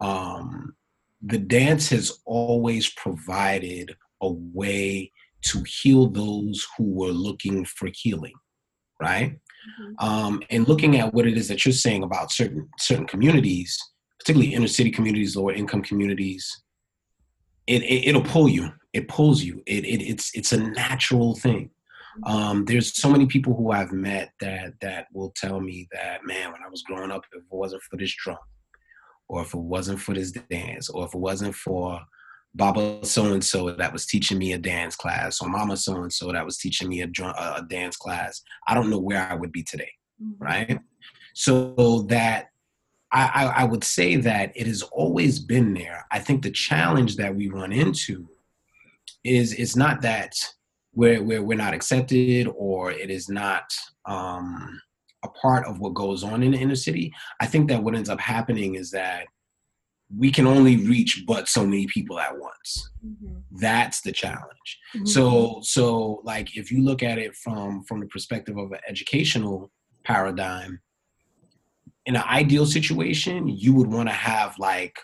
[0.00, 0.74] um,
[1.22, 5.12] the dance has always provided a way
[5.42, 8.34] to heal those who were looking for healing,
[9.00, 9.32] right?
[9.32, 10.06] Mm-hmm.
[10.06, 13.78] Um, and looking at what it is that you're saying about certain certain communities,
[14.18, 16.62] particularly inner city communities, lower income communities,
[17.66, 18.70] it, it will pull you.
[18.92, 19.62] It pulls you.
[19.66, 21.70] It, it it's it's a natural thing.
[22.24, 26.50] Um, there's so many people who I've met that that will tell me that man,
[26.50, 28.38] when I was growing up, if it wasn't for this drum,
[29.28, 32.00] or if it wasn't for this dance, or if it wasn't for
[32.54, 36.12] Baba so and so that was teaching me a dance class, or Mama so and
[36.12, 39.52] so that was teaching me a, a, dance class, I don't know where I would
[39.52, 40.42] be today, mm-hmm.
[40.42, 40.80] right?
[41.34, 42.48] So that
[43.12, 46.06] I, I, I would say that it has always been there.
[46.10, 48.28] I think the challenge that we run into
[49.24, 50.34] is it's not that
[50.94, 53.72] we're, we're, we're not accepted or it is not
[54.04, 54.80] um,
[55.24, 58.08] a part of what goes on in the inner city, I think that what ends
[58.08, 59.26] up happening is that
[60.16, 62.90] we can only reach but so many people at once.
[63.04, 63.58] Mm-hmm.
[63.60, 64.78] That's the challenge.
[64.94, 65.06] Mm-hmm.
[65.06, 69.70] So so like if you look at it from from the perspective of an educational
[70.04, 70.80] paradigm,
[72.06, 74.96] in an ideal situation, you would want to have like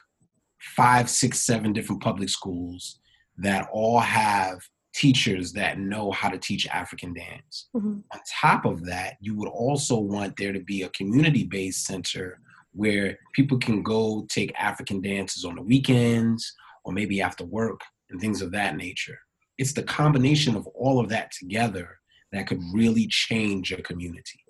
[0.76, 2.98] five, six, seven different public schools
[3.36, 4.60] that all have
[4.94, 7.68] teachers that know how to teach African dance.
[7.76, 7.98] Mm-hmm.
[8.12, 12.38] On top of that, you would also want there to be a community based center
[12.72, 16.52] where people can go take African dances on the weekends
[16.84, 17.80] or maybe after work
[18.10, 19.18] and things of that nature.
[19.58, 21.98] It's the combination of all of that together
[22.32, 24.43] that could really change a community.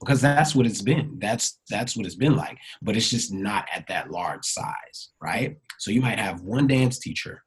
[0.00, 1.16] Because that's what it's been.
[1.18, 2.56] That's that's what it's been like.
[2.82, 5.56] But it's just not at that large size, right?
[5.78, 7.42] So you might have one dance teacher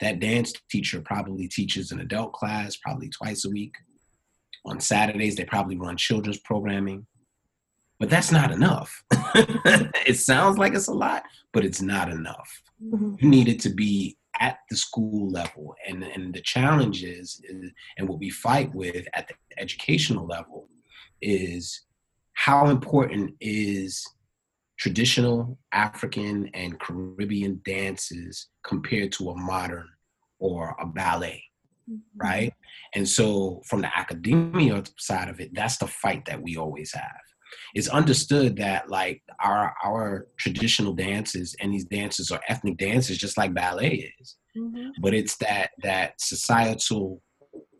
[0.00, 3.74] that dance teacher probably teaches an adult class probably twice a week.
[4.66, 7.06] On Saturdays, they probably run children's programming.
[8.00, 9.04] But that's not enough.
[9.12, 12.62] it sounds like it's a lot, but it's not enough.
[12.84, 13.14] Mm-hmm.
[13.20, 15.74] You need it to be at the school level.
[15.86, 20.68] And, and the challenge is, is, and what we fight with at the educational level
[21.20, 21.82] is
[22.34, 24.04] how important is
[24.78, 29.88] traditional African and Caribbean dances compared to a modern
[30.38, 31.42] or a ballet,
[31.90, 31.98] mm-hmm.
[32.16, 32.52] right?
[32.94, 37.20] And so, from the academia side of it, that's the fight that we always have.
[37.74, 43.38] It's understood that like our our traditional dances and these dances are ethnic dances, just
[43.38, 44.36] like ballet is.
[44.56, 44.88] Mm-hmm.
[45.00, 47.22] But it's that that societal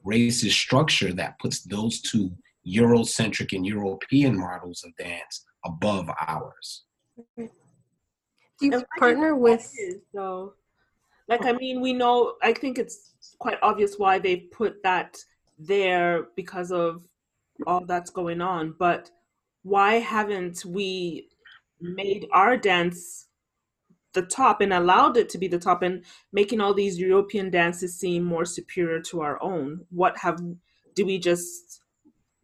[0.06, 2.30] racist structure that puts those two
[2.66, 6.84] Eurocentric and European models of dance above ours.
[7.36, 7.48] Do
[8.60, 9.70] you partner with
[10.14, 10.54] so
[11.28, 15.16] like i mean we know i think it's quite obvious why they put that
[15.58, 17.02] there because of
[17.66, 19.10] all that's going on but
[19.62, 21.28] why haven't we
[21.80, 23.28] made our dance
[24.12, 27.98] the top and allowed it to be the top and making all these european dances
[27.98, 30.40] seem more superior to our own what have
[30.94, 31.80] do we just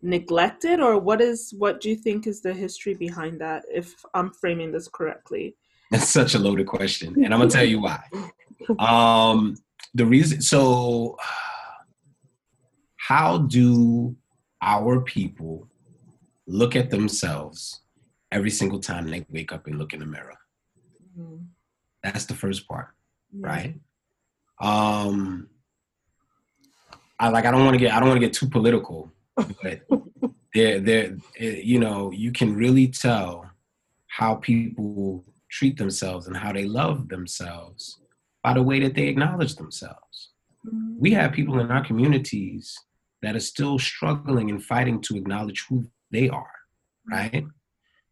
[0.03, 4.33] neglected or what is what do you think is the history behind that if i'm
[4.33, 5.57] framing this correctly
[5.91, 8.03] that's such a loaded question and i'm gonna tell you why
[8.79, 9.57] um
[9.95, 11.17] the reason so
[12.97, 14.15] how do
[14.63, 15.69] our people
[16.47, 17.81] look at themselves
[18.33, 20.37] every single time they wake up and look in the mirror
[21.19, 21.43] mm-hmm.
[22.03, 22.89] that's the first part
[23.33, 23.47] yeah.
[23.47, 23.75] right
[24.61, 25.49] um
[27.19, 29.81] i like i don't want to get i don't want to get too political but
[30.55, 33.51] there, there, eh, you know, you can really tell
[34.09, 38.01] how people treat themselves and how they love themselves
[38.43, 40.31] by the way that they acknowledge themselves.
[40.99, 42.77] We have people in our communities
[43.23, 46.53] that are still struggling and fighting to acknowledge who they are,
[47.11, 47.45] right?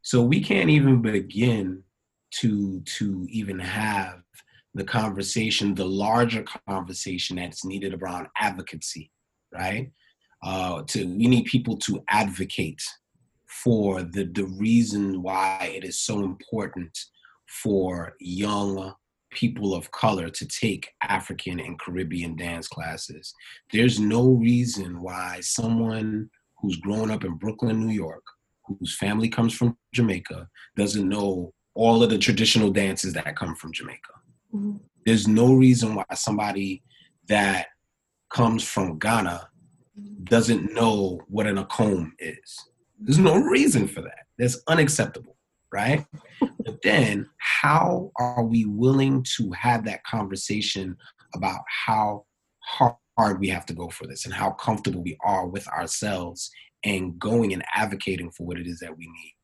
[0.03, 1.83] So we can't even begin
[2.41, 4.23] to to even have
[4.75, 9.11] the conversation, the larger conversation that's needed around advocacy,
[9.53, 9.91] right?
[10.43, 12.83] Uh, to we need people to advocate
[13.47, 16.97] for the the reason why it is so important
[17.63, 18.95] for young
[19.31, 23.35] people of color to take African and Caribbean dance classes.
[23.73, 28.25] There's no reason why someone who's grown up in Brooklyn, New York,
[28.67, 33.73] whose family comes from Jamaica, doesn't know all of the traditional dances that come from
[33.73, 34.15] Jamaica.
[34.55, 34.77] Mm-hmm.
[35.07, 36.83] There's no reason why somebody
[37.29, 37.69] that
[38.31, 39.49] comes from Ghana
[40.25, 42.69] doesn't know what an akom is.
[43.01, 44.27] There's no reason for that.
[44.39, 45.37] That's unacceptable,
[45.73, 46.05] right?
[46.65, 50.97] but then, how are we willing to have that conversation
[51.35, 52.25] about how
[52.61, 56.51] hard we have to go for this and how comfortable we are with ourselves
[56.85, 59.35] and going and advocating for what it is that we need?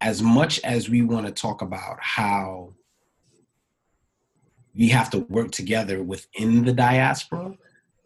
[0.00, 2.74] As much as we want to talk about how
[4.74, 7.54] we have to work together within the diaspora,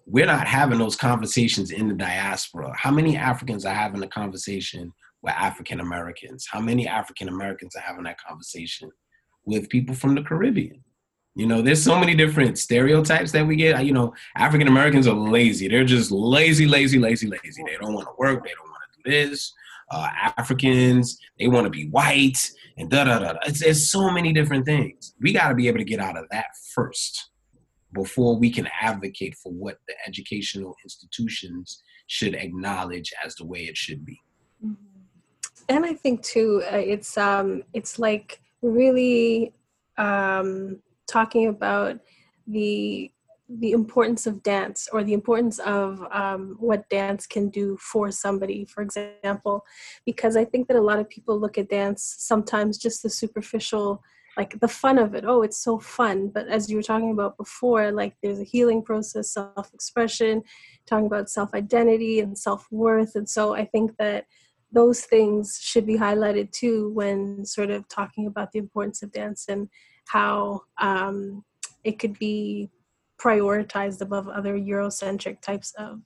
[0.07, 2.73] we're not having those conversations in the diaspora.
[2.77, 6.47] How many Africans are having a conversation with African Americans?
[6.51, 8.91] How many African Americans are having that conversation
[9.45, 10.83] with people from the Caribbean?
[11.37, 13.85] You know, there's so many different stereotypes that we get.
[13.85, 15.69] You know, African Americans are lazy.
[15.69, 17.63] They're just lazy, lazy, lazy, lazy.
[17.67, 18.45] They don't want to work.
[18.45, 19.53] They don't want to do this.
[19.91, 22.39] Uh, Africans, they want to be white
[22.77, 23.39] and da da da.
[23.47, 25.15] It's, there's so many different things.
[25.21, 27.31] We got to be able to get out of that first
[27.95, 33.77] before we can advocate for what the educational institutions should acknowledge as the way it
[33.77, 34.21] should be.
[34.65, 34.75] Mm-hmm.
[35.69, 39.55] And I think too, uh, it's um, it's like really
[39.97, 42.01] um, talking about
[42.47, 43.11] the
[43.49, 48.65] the importance of dance or the importance of um, what dance can do for somebody
[48.65, 49.65] for example
[50.07, 54.03] because i think that a lot of people look at dance sometimes just the superficial
[54.37, 55.25] like the fun of it.
[55.27, 56.29] Oh it's so fun.
[56.29, 60.43] But as you were talking about before like there's a healing process self-expression
[60.87, 63.15] talking about self-identity and self-worth.
[63.15, 64.27] And so i think that
[64.75, 69.47] those things should be highlighted too when sort of talking about the importance of dance
[69.49, 69.69] and
[70.09, 71.45] how um,
[71.85, 72.69] it could be
[73.19, 76.01] prioritized above other eurocentric types of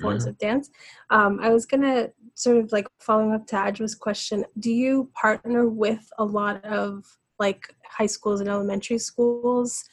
[0.00, 0.30] forms mm-hmm.
[0.30, 0.70] of dance.
[1.10, 5.68] Um, i was gonna sort of like following up to ajwa's question do you partner
[5.68, 7.04] with a lot of
[7.38, 9.84] like high schools and elementary schools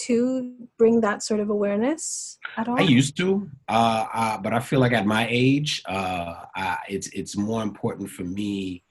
[0.00, 2.78] to bring that sort of awareness at all?
[2.78, 6.44] I used to, uh, uh, but I feel like at my age, uh,
[6.88, 8.82] it's it's more important for me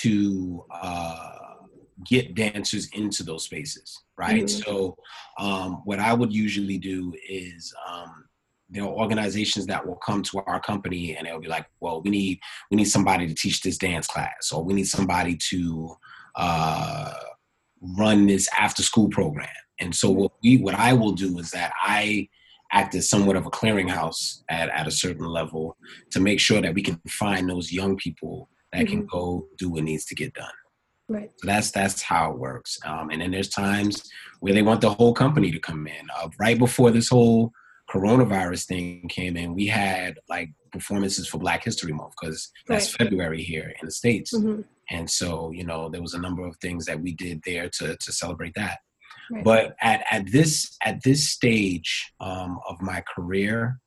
[0.00, 1.38] to uh,
[2.06, 4.44] get dancers into those spaces, right?
[4.44, 4.70] Mm-hmm.
[4.70, 4.96] So,
[5.38, 7.74] um, what I would usually do is.
[7.90, 8.24] Um,
[8.70, 12.08] there are organizations that will come to our company and they'll be like, "Well, we
[12.08, 15.94] need we need somebody to teach this dance class, or we need somebody to
[16.36, 17.12] uh,
[17.98, 19.48] run this after school program.
[19.80, 22.28] And so what we what I will do is that I
[22.72, 25.76] act as somewhat of a clearinghouse at, at a certain level
[26.10, 28.98] to make sure that we can find those young people that mm-hmm.
[28.98, 30.48] can go do what needs to get done.
[31.08, 31.30] Right.
[31.36, 32.78] So that's that's how it works.
[32.86, 34.02] Um, and then there's times
[34.40, 36.06] where they want the whole company to come in.
[36.16, 37.52] Uh, right before this whole
[37.90, 43.08] coronavirus thing came in, we had like performances for Black History Month because that's right.
[43.08, 44.32] February here in the states.
[44.32, 44.62] Mm-hmm.
[44.90, 47.96] And so, you know, there was a number of things that we did there to
[47.96, 48.78] to celebrate that.
[49.30, 49.44] Right.
[49.44, 53.78] But at, at this at this stage um, of my career,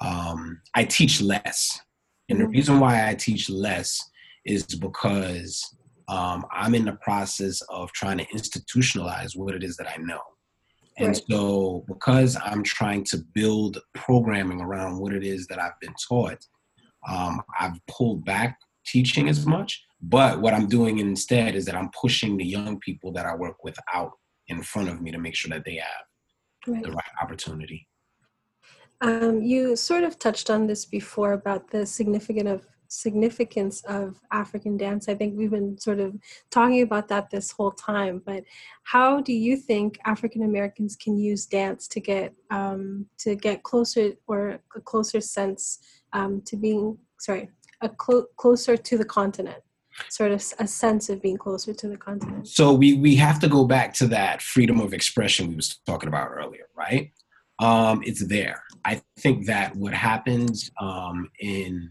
[0.00, 1.80] um, I teach less,
[2.28, 2.46] and mm-hmm.
[2.46, 4.02] the reason why I teach less
[4.44, 5.62] is because
[6.08, 10.20] um, I'm in the process of trying to institutionalize what it is that I know.
[10.98, 11.22] And right.
[11.30, 16.44] so, because I'm trying to build programming around what it is that I've been taught,
[17.08, 19.82] um, I've pulled back teaching as much.
[20.02, 23.62] But what I'm doing instead is that I'm pushing the young people that I work
[23.64, 24.12] with out
[24.48, 26.82] in front of me to make sure that they have right.
[26.82, 27.86] the right opportunity.
[29.02, 34.76] Um, you sort of touched on this before about the significant of significance of African
[34.76, 35.08] dance.
[35.08, 36.16] I think we've been sort of
[36.50, 38.20] talking about that this whole time.
[38.24, 38.42] But
[38.82, 44.12] how do you think African Americans can use dance to get um, to get closer
[44.26, 45.78] or a closer sense
[46.12, 47.48] um, to being sorry
[47.80, 49.62] a clo- closer to the continent?
[50.08, 53.48] Sort of a sense of being closer to the continent so we we have to
[53.48, 57.12] go back to that freedom of expression we was talking about earlier right
[57.58, 61.90] um it's there i think that what happens um in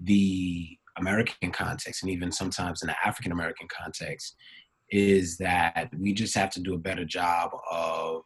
[0.00, 4.36] the American context and even sometimes in the African American context
[4.90, 8.22] is that we just have to do a better job of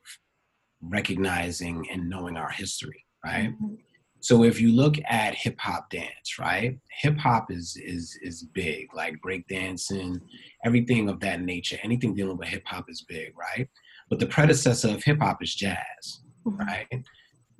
[0.81, 3.51] recognizing and knowing our history, right?
[3.51, 3.75] Mm-hmm.
[4.21, 6.79] So if you look at hip hop dance, right?
[7.03, 10.21] Hip hop is is is big, like breakdancing,
[10.65, 11.79] everything of that nature.
[11.83, 13.69] Anything dealing with hip hop is big, right?
[14.11, 16.59] But the predecessor of hip hop is jazz, Mhm.
[16.59, 17.05] right?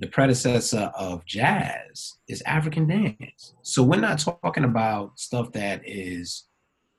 [0.01, 3.55] The predecessor of jazz is African dance.
[3.63, 6.45] So we're not talking about stuff that is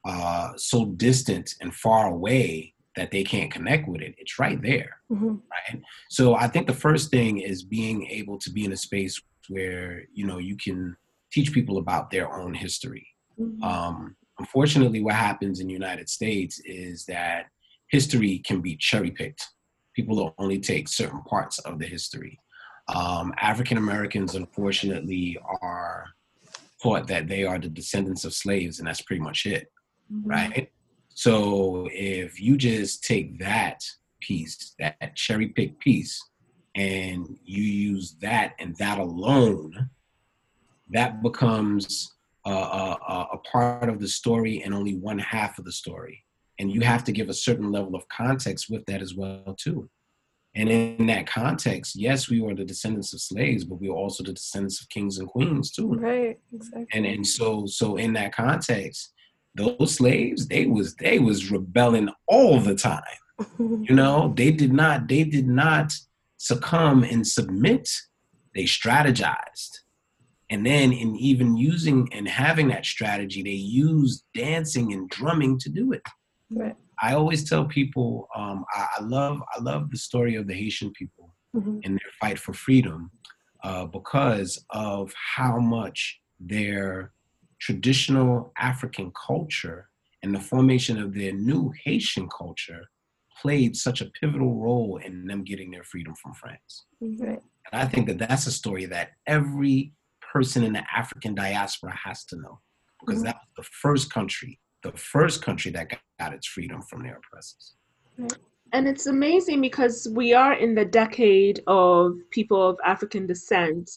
[0.05, 4.15] uh, so distant and far away that they can't connect with it.
[4.17, 5.41] It's right there Mhm.
[5.51, 9.21] right so i think the first thing is being able to be in a space
[9.49, 10.95] where you know you can
[11.31, 13.05] teach people about their own history
[13.39, 13.63] Mhm.
[13.63, 17.47] um, unfortunately what happens in the united states is that
[17.89, 19.47] history can be cherry picked
[19.95, 22.39] people will only take certain parts of the history
[22.87, 26.05] um, african americans unfortunately are
[26.81, 29.67] taught that they are the descendants of slaves and that's pretty much it
[30.25, 30.71] right?
[31.09, 33.83] So if you just take that
[34.21, 36.19] piece, that cherry pick piece,
[36.75, 39.89] and you use that and that alone,
[40.89, 42.13] that becomes
[42.45, 46.23] a, a, a- part of the story and only one half of the story.
[46.59, 49.89] And you have to give a certain level of context with that as well too.
[50.55, 54.23] And in that context, yes, we were the descendants of slaves, but we were also
[54.23, 56.39] the descendants of kings and queens too Right.
[56.53, 56.87] Exactly.
[56.93, 59.13] and and so so in that context
[59.55, 63.01] those slaves they was they was rebelling all the time
[63.59, 65.91] you know they did not they did not
[66.39, 67.87] succumb and submit
[68.55, 69.73] they strategized
[70.49, 75.69] and then in even using and having that strategy they used dancing and drumming to
[75.69, 76.01] do it
[76.51, 76.75] right.
[77.01, 80.91] i always tell people um, I, I love i love the story of the haitian
[80.93, 81.79] people Mhm.
[81.83, 83.09] in their fight for freedom
[83.63, 87.11] uh, because of how much their
[87.59, 89.89] traditional African culture
[90.21, 92.83] and the formation of their new Haitian culture
[93.41, 96.85] played such a pivotal role in them getting their freedom from France.
[97.01, 97.41] Right.
[97.71, 99.93] And I think that that's a story that every
[100.33, 102.59] person in the African diaspora has to know
[102.99, 103.25] because Mhm.
[103.25, 107.17] that was the first country, the first country that got, got its freedom from their
[107.17, 107.75] oppressors.
[108.71, 113.89] And it's amazing because we are in the decade of people of African descent.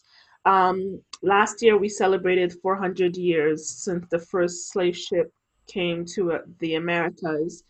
[0.45, 5.31] Um, last year, we celebrated 400 years since the first slave ship
[5.67, 7.63] came to uh, the Americas.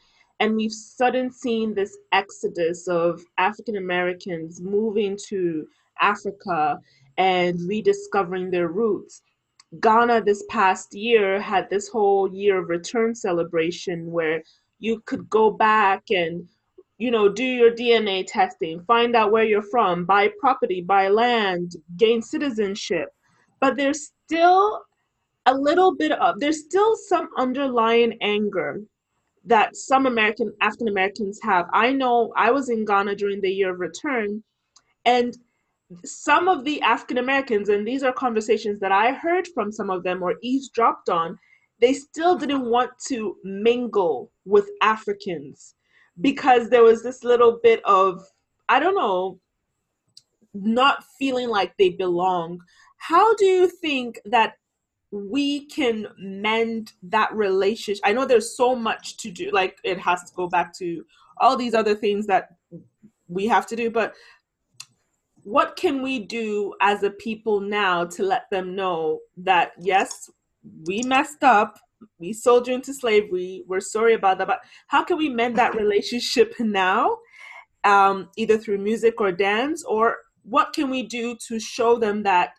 [0.43, 5.65] And we've suddenly seen this exodus of African Americans moving to
[6.01, 6.81] Africa
[7.17, 9.21] and rediscovering their roots.
[9.79, 14.43] Ghana this past year had this whole year of return celebration where
[14.79, 16.45] you could go back and
[16.97, 21.71] you know, do your DNA testing, find out where you're from, buy property, buy land,
[21.95, 23.07] gain citizenship.
[23.61, 24.81] But there's still
[25.45, 28.81] a little bit of, there's still some underlying anger
[29.45, 31.67] that some American, African Americans have.
[31.73, 34.43] I know I was in Ghana during the year of return,
[35.05, 35.35] and
[36.05, 40.03] some of the African Americans, and these are conversations that I heard from some of
[40.03, 41.37] them or eavesdropped on,
[41.81, 45.75] they still didn't want to mingle with Africans
[46.21, 48.23] because there was this little bit of
[48.69, 49.39] I don't know
[50.53, 52.59] not feeling like they belong.
[52.97, 54.53] How do you think that
[55.13, 58.01] we can mend that relationship?
[58.03, 61.05] I know there's so much to do like it has to go back to
[61.37, 62.55] all these other things that
[63.27, 64.13] we have to do but
[65.43, 70.29] what can we do as a people now to let them know that yes
[70.87, 71.79] we messed up
[72.19, 75.75] we sold you into slavery we're sorry about that but how can we mend that
[75.75, 77.17] relationship now
[77.83, 82.51] um, either through music or dance or what can we do to show them that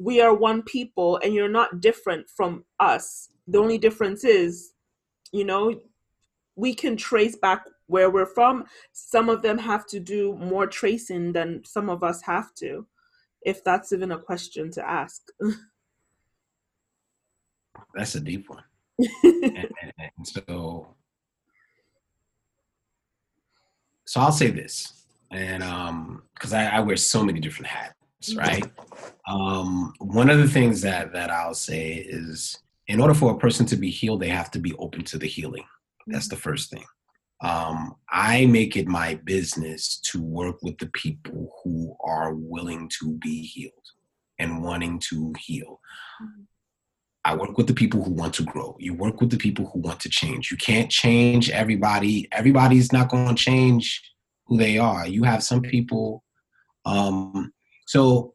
[0.00, 3.28] we are one people and you're not different from us.
[3.46, 4.72] The only difference is
[5.32, 5.78] you know
[6.56, 8.64] we can trace back where we're from.
[8.92, 12.86] Some of them have to do more tracing than some of us have to
[13.42, 15.22] if that's even a question to ask.
[17.94, 18.62] That's a deep one.
[19.24, 20.94] and, and- so
[24.04, 27.94] so i'll say this and um because I, I wear so many different hats
[28.36, 28.70] right
[29.28, 33.64] um one of the things that that i'll say is in order for a person
[33.64, 35.64] to be healed they have to be open to the healing
[36.06, 36.84] that's the first thing
[37.42, 43.18] um i make it my business to work with the people who are willing to
[43.22, 43.72] be healed
[44.38, 45.80] and wanting to heal
[47.24, 48.76] I work with the people who want to grow.
[48.78, 50.50] You work with the people who want to change.
[50.50, 52.26] You can't change everybody.
[52.32, 54.02] Everybody's not going to change
[54.46, 55.06] who they are.
[55.06, 56.24] You have some people.
[56.86, 57.52] Um,
[57.90, 58.34] so,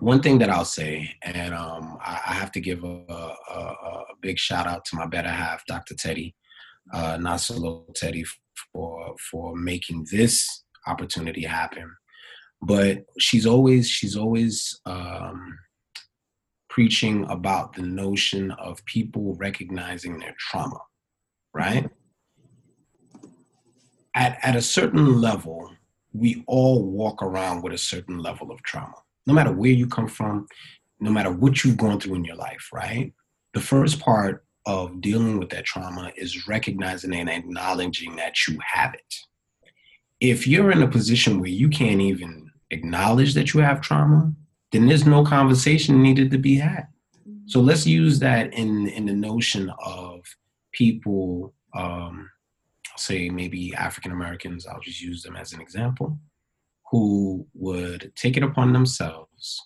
[0.00, 4.04] one thing that I'll say, and um, I, I have to give a, a, a
[4.20, 5.94] big shout out to my better half, Dr.
[5.94, 6.34] Teddy,
[6.92, 8.26] uh, Nasolo Teddy,
[8.70, 11.88] for for making this opportunity happen.
[12.62, 15.58] but she's always she's always um,
[16.68, 20.80] preaching about the notion of people recognizing their trauma,
[21.54, 21.88] right?
[24.14, 25.70] At at a certain level,
[26.12, 28.94] we all walk around with a certain level of trauma,
[29.26, 30.46] no matter where you come from,
[31.00, 33.12] no matter what you've gone through in your life, right?
[33.54, 38.94] The first part of dealing with that trauma is recognizing and acknowledging that you have
[38.94, 39.14] it.
[40.20, 44.32] If you're in a position where you can't even acknowledge that you have trauma,
[44.70, 46.86] then there's no conversation needed to be had.
[47.46, 50.20] So let's use that in in the notion of
[50.72, 52.30] people, um,
[52.96, 54.66] say maybe African Americans.
[54.66, 56.18] I'll just use them as an example,
[56.90, 59.60] who would take it upon themselves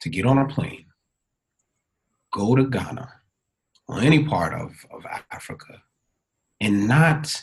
[0.00, 0.86] to get on a plane,
[2.32, 3.08] go to Ghana
[3.88, 5.82] or any part of, of Africa,
[6.60, 7.42] and not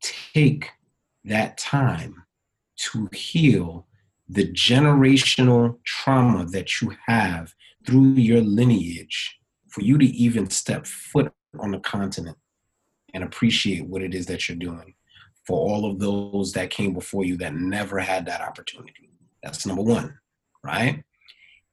[0.00, 0.70] take
[1.24, 2.24] that time
[2.76, 3.86] to heal
[4.28, 7.54] the generational trauma that you have
[7.86, 9.38] through your lineage
[9.68, 12.36] for you to even step foot on the continent
[13.14, 14.94] and appreciate what it is that you're doing
[15.46, 19.10] for all of those that came before you that never had that opportunity.
[19.42, 20.18] That's number one,
[20.62, 21.04] right?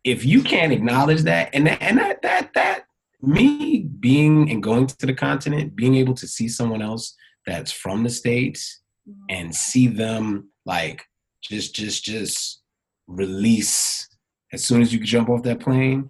[0.04, 2.86] If you can't acknowledge that, and that, and that that that
[3.22, 7.16] me being and going to the continent, being able to see someone else
[7.46, 8.82] that's from the states
[9.30, 11.04] and see them like
[11.42, 12.62] just just just
[13.08, 14.08] release
[14.54, 16.10] as soon as you jump off that plane.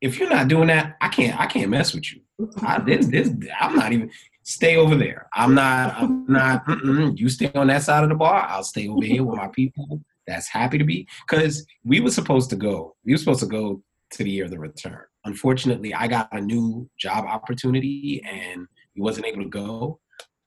[0.00, 2.20] If you're not doing that, I can't I can't mess with you.
[2.62, 4.10] I, this, this, I'm not even
[4.46, 5.28] stay over there.
[5.34, 8.46] I'm not I'm not you stay on that side of the bar.
[8.48, 12.48] I'll stay over here with my people that's happy to be because we were supposed
[12.50, 12.96] to go.
[13.04, 13.82] We were supposed to go
[14.12, 15.02] to the year of the return.
[15.24, 19.98] Unfortunately, I got a new job opportunity and we wasn't able to go.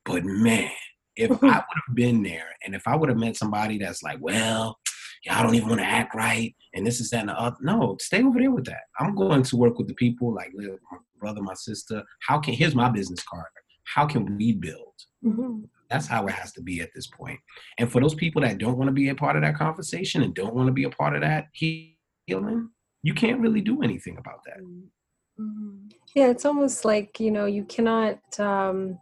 [0.05, 0.71] But man,
[1.17, 4.19] if I would have been there and if I would have met somebody that's like,
[4.21, 4.79] well,
[5.25, 7.57] y'all don't even want to act right and this is that and the other.
[7.59, 8.83] No, stay over there with that.
[8.97, 12.01] I'm going to work with the people like my brother, my sister.
[12.25, 13.47] How can here's my business card.
[13.93, 14.93] How can we build?
[15.23, 15.61] Mm-hmm.
[15.89, 17.39] That's how it has to be at this point.
[17.79, 20.33] And for those people that don't want to be a part of that conversation and
[20.35, 22.69] don't want to be a part of that healing,
[23.01, 24.59] you can't really do anything about that.
[24.61, 25.87] Mm-hmm.
[26.15, 28.99] Yeah, it's almost like, you know, you cannot um,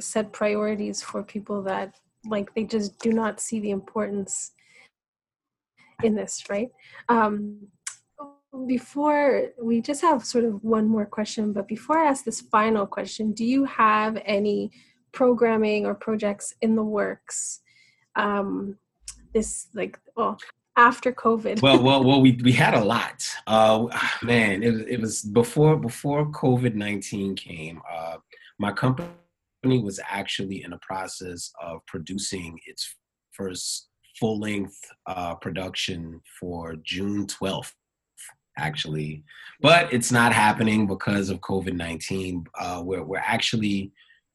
[0.00, 1.94] set priorities for people that
[2.24, 4.52] like they just do not see the importance
[6.02, 6.70] in this, right?
[7.08, 7.68] Um,
[8.66, 12.86] before we just have sort of one more question, but before I ask this final
[12.86, 14.70] question, do you have any
[15.12, 17.60] programming or projects in the works?
[18.14, 18.78] Um,
[19.32, 20.38] this like well
[20.76, 21.60] after COVID.
[21.62, 23.28] well, well, well, we we had a lot.
[23.46, 23.86] Uh,
[24.22, 27.80] man, it was it was before before COVID nineteen came.
[27.90, 28.16] Uh,
[28.58, 29.08] my company
[29.62, 32.94] was actually in the process of producing its
[33.32, 33.88] first
[34.18, 37.74] full length uh, production for June twelfth
[38.56, 39.22] actually,
[39.60, 42.46] but it's not happening because of COVID nineteen.
[42.58, 43.92] Uh, we're we're actually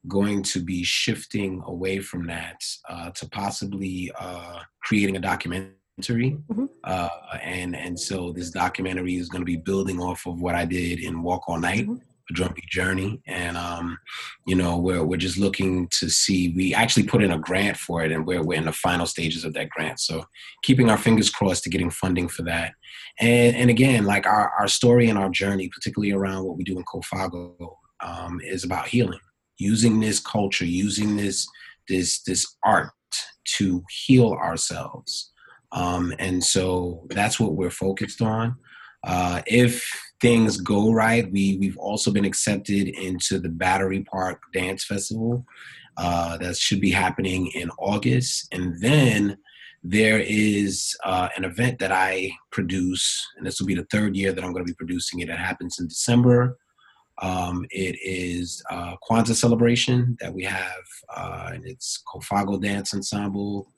[0.08, 5.76] going to be shifting away from that uh, to possibly uh, creating a documentary.
[6.00, 6.64] Mm-hmm.
[6.84, 7.08] Uh,
[7.42, 11.00] and and so this documentary is going to be building off of what I did
[11.00, 11.96] in Walk All Night, mm-hmm.
[12.30, 13.98] A drumbeat journey, and um,
[14.46, 16.52] you know we're we're just looking to see.
[16.56, 19.44] We actually put in a grant for it, and we're we're in the final stages
[19.44, 20.00] of that grant.
[20.00, 20.24] So
[20.62, 22.74] keeping our fingers crossed to getting funding for that.
[23.20, 26.76] And and again, like our our story and our journey, particularly around what we do
[26.76, 29.20] in Kofago, um, is about healing
[29.58, 31.46] using this culture, using this
[31.88, 32.90] this this art
[33.56, 35.32] to heal ourselves.
[35.72, 38.56] Um, and so that's what we're focused on.
[39.04, 39.88] Uh, if
[40.22, 45.44] things go right, we we've also been accepted into the Battery Park Dance Festival.
[45.98, 49.36] Uh, that should be happening in August, and then
[49.84, 53.04] there is uh, an event that I produce,
[53.36, 55.28] and this will be the third year that I'm going to be producing it.
[55.28, 56.56] It happens in December.
[57.20, 63.68] Um, it is a Kwanzaa celebration that we have, uh, and it's Kofago Dance Ensemble.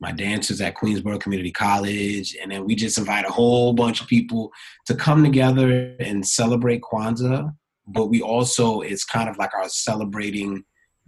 [0.00, 4.06] My dancers at Queensborough Community College, and then we just invite a whole bunch of
[4.06, 4.50] people
[4.86, 7.54] to come together and celebrate Kwanzaa.
[7.86, 10.64] But we also, it's kind of like our celebrating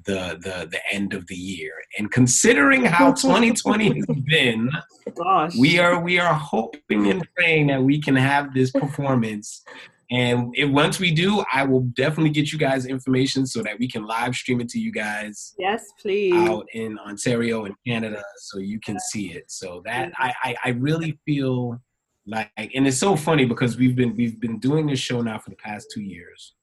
[0.06, 1.72] the the the end of the year.
[1.98, 4.70] And considering how 2020 has been,
[5.14, 5.56] Gosh.
[5.56, 9.62] we are we are hoping and praying that we can have this performance
[10.10, 13.88] and if, once we do, I will definitely get you guys information so that we
[13.88, 15.54] can live stream it to you guys.
[15.58, 16.34] Yes, please.
[16.34, 19.50] Out in Ontario and Canada, so you can see it.
[19.50, 21.80] So that I, I, I really feel
[22.26, 25.50] like, and it's so funny because we've been we've been doing this show now for
[25.50, 26.54] the past two years,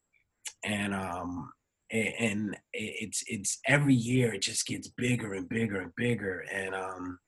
[0.64, 1.52] and um,
[1.91, 7.20] and it's it's every year it just gets bigger and bigger and bigger, and um,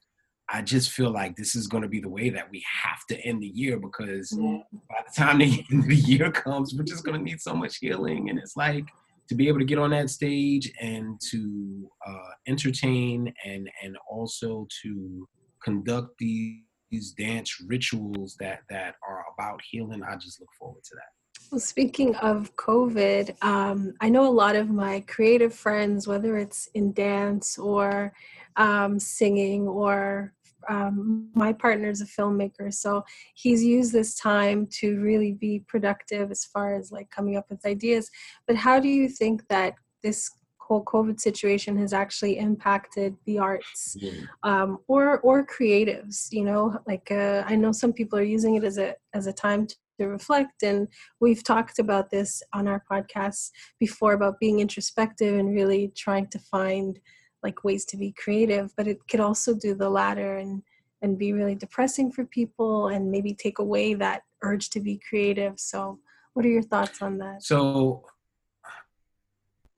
[0.50, 3.20] I just feel like this is going to be the way that we have to
[3.22, 7.04] end the year because by the time the end of the year comes, we're just
[7.04, 8.30] going to need so much healing.
[8.30, 8.86] And it's like
[9.28, 14.68] to be able to get on that stage and to uh, entertain and and also
[14.84, 15.28] to
[15.64, 20.04] conduct these, these dance rituals that that are about healing.
[20.04, 21.16] I just look forward to that.
[21.52, 26.70] Well, speaking of COVID, um, I know a lot of my creative friends, whether it's
[26.74, 28.14] in dance or
[28.58, 30.34] um, singing or
[30.70, 33.04] um, my partner's a filmmaker, so
[33.34, 37.66] he's used this time to really be productive as far as like coming up with
[37.66, 38.10] ideas.
[38.48, 43.96] But how do you think that this whole COVID situation has actually impacted the arts
[44.44, 46.32] um, or or creatives?
[46.32, 49.34] You know, like uh, I know some people are using it as a as a
[49.34, 50.88] time to to reflect and
[51.20, 56.40] we've talked about this on our podcast before about being introspective and really trying to
[56.40, 57.00] find
[57.44, 60.64] like ways to be creative but it could also do the latter and
[61.02, 65.60] and be really depressing for people and maybe take away that urge to be creative.
[65.60, 66.00] So
[66.34, 67.44] what are your thoughts on that?
[67.44, 68.06] So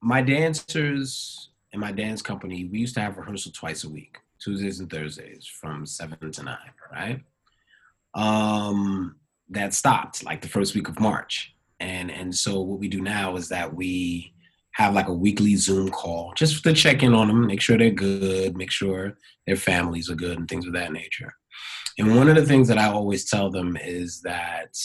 [0.01, 4.79] my dancers in my dance company we used to have rehearsal twice a week tuesdays
[4.79, 7.21] and thursdays from seven to nine right?
[8.13, 9.15] Um
[9.49, 11.55] that stopped like the first week of March.
[11.79, 14.33] And and so what we do now is that we
[14.77, 17.89] have like a weekly Zoom call just to check in on them, make sure they're
[17.89, 21.33] good, make sure their families are good and things of that nature.
[21.97, 24.75] And one of the things that I always tell them is that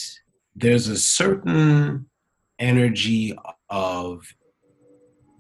[0.57, 2.07] there's a certain
[2.59, 3.37] energy
[3.69, 4.25] of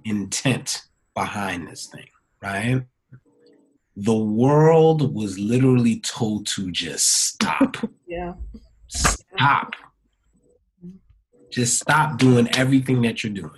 [0.04, 0.82] intent
[1.14, 2.08] behind this thing,
[2.42, 2.82] right?
[3.96, 7.76] The world was literally told to just stop.
[8.06, 8.34] yeah
[8.92, 9.74] stop.
[11.50, 13.50] Just stop doing everything that you're doing.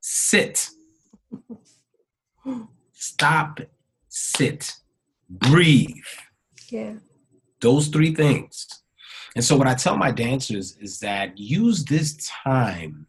[0.00, 0.70] Sit.
[2.92, 3.60] Stop,
[4.08, 4.74] sit,
[5.28, 5.88] breathe.
[6.68, 6.94] Yeah.
[7.60, 8.66] Those three things.
[9.36, 13.06] And so, what I tell my dancers is that use this time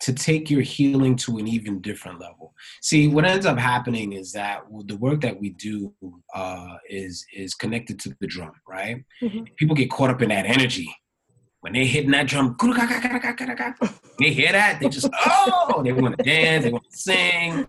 [0.00, 2.54] to take your healing to an even different level.
[2.82, 5.94] See, what ends up happening is that the work that we do
[6.34, 9.04] uh, is is connected to the drum, right?
[9.22, 9.44] Mm-hmm.
[9.56, 10.94] People get caught up in that energy
[11.60, 12.56] when they're hitting that drum.
[14.18, 17.66] They hear that, they just oh, they want to dance, they want to sing.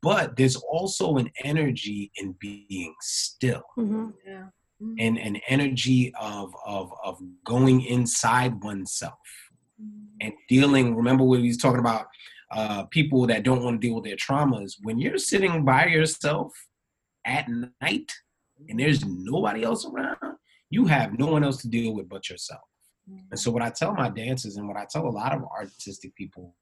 [0.00, 3.64] But there's also an energy in being still.
[3.76, 4.10] Mm-hmm.
[4.26, 4.46] Yeah.
[4.80, 4.94] Mm-hmm.
[5.00, 9.18] And an energy of, of of going inside oneself
[10.20, 10.94] and dealing.
[10.94, 12.06] Remember when we was talking about
[12.52, 14.74] uh, people that don't want to deal with their traumas.
[14.82, 16.52] When you're sitting by yourself
[17.24, 17.46] at
[17.82, 18.12] night
[18.68, 20.16] and there's nobody else around,
[20.70, 22.62] you have no one else to deal with but yourself.
[23.30, 26.14] And so what I tell my dancers and what I tell a lot of artistic
[26.14, 26.54] people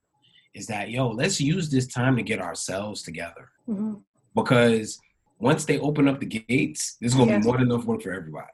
[0.55, 3.51] is that yo, let's use this time to get ourselves together.
[3.69, 3.95] Mm-hmm.
[4.35, 4.99] Because
[5.39, 7.45] once they open up the gates, there's gonna yes.
[7.45, 8.47] be more than enough work for everybody.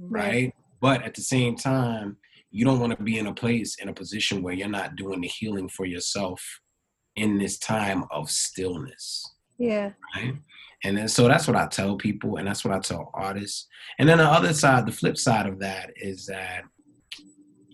[0.00, 0.24] Right.
[0.24, 0.54] right?
[0.80, 2.16] But at the same time,
[2.54, 5.20] you don't want to be in a place in a position where you're not doing
[5.20, 6.60] the healing for yourself
[7.16, 10.34] in this time of stillness yeah right
[10.84, 13.66] and then so that's what i tell people and that's what i tell artists
[13.98, 16.62] and then the other side the flip side of that is that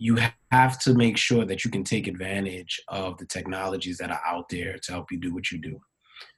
[0.01, 0.19] you
[0.51, 4.49] have to make sure that you can take advantage of the technologies that are out
[4.49, 5.79] there to help you do what you do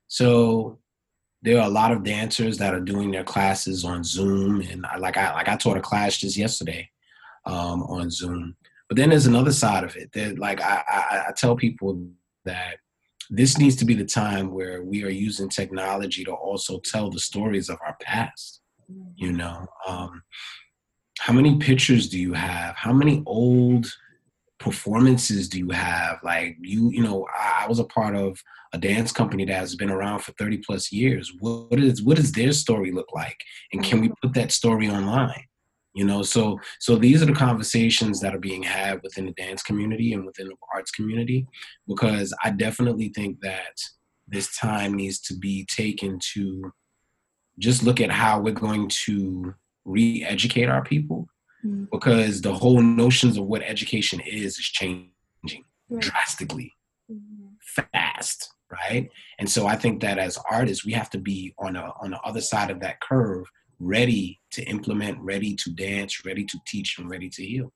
[0.09, 0.79] so
[1.45, 4.97] there are a lot of dancers that are doing their classes on zoom and I,
[4.97, 6.89] like i like i taught a class just yesterday
[7.47, 8.57] um, on Zoom.
[8.89, 12.07] But then there's another side of it that, like, I, I, I tell people
[12.45, 12.77] that
[13.31, 17.21] this needs to be the time where we are using technology to also tell the
[17.21, 18.61] stories of our past.
[19.17, 20.23] You know, um,
[21.23, 22.75] how many pictures do you have?
[22.75, 23.87] How many old
[24.59, 26.19] performances do you have?
[26.25, 28.43] Like you, you know, I, I was a part of
[28.73, 31.33] a dance company that has been around for 30 plus years.
[31.39, 33.37] What is what does their story look like?
[33.73, 34.27] And can we mm-hmm.
[34.27, 35.45] put that story online?
[35.95, 39.63] you know so so these are the conversations that are being had within the dance
[39.63, 41.47] community and within the arts community
[41.87, 43.77] because i definitely think that
[44.27, 46.73] this time needs to be taken to
[47.59, 49.55] just look at how we're going to
[49.85, 51.27] re-educate our people
[51.65, 51.85] mm-hmm.
[51.91, 55.11] because the whole notions of what education is is changing
[55.91, 56.01] right.
[56.01, 56.73] drastically
[57.11, 57.49] mm-hmm.
[57.93, 61.93] fast right and so i think that as artists we have to be on a
[62.01, 63.45] on the other side of that curve
[63.83, 67.73] ready to implement, ready to dance, ready to teach, and ready to heal.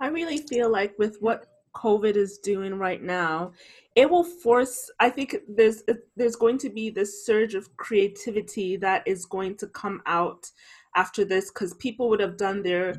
[0.00, 3.52] I really feel like with what COVID is doing right now,
[3.94, 4.90] it will force.
[5.00, 5.82] I think there's
[6.16, 10.50] there's going to be this surge of creativity that is going to come out
[10.94, 12.94] after this because people would have done their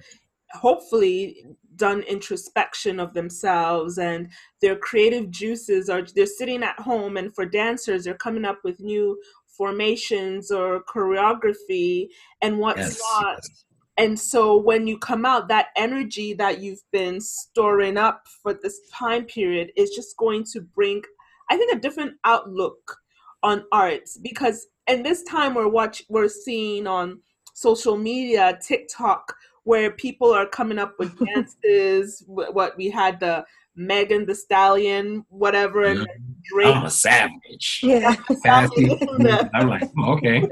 [0.53, 1.43] hopefully
[1.75, 4.29] done introspection of themselves and
[4.61, 8.79] their creative juices are they're sitting at home and for dancers they're coming up with
[8.79, 12.07] new formations or choreography
[12.41, 13.65] and what's Yes, not yes.
[13.97, 18.79] And so when you come out that energy that you've been storing up for this
[18.91, 21.01] time period is just going to bring
[21.49, 22.97] i think a different outlook
[23.43, 27.19] on art because in this time we're watch we're seeing on
[27.53, 34.25] social media tiktok where people are coming up with dances what we had the megan
[34.25, 36.07] thee stallion whatever and
[36.43, 37.79] drake I'm a savage.
[37.83, 38.15] yeah.
[38.43, 38.99] Sassy.
[39.19, 39.49] Yeah.
[39.53, 40.43] I'm like, okay.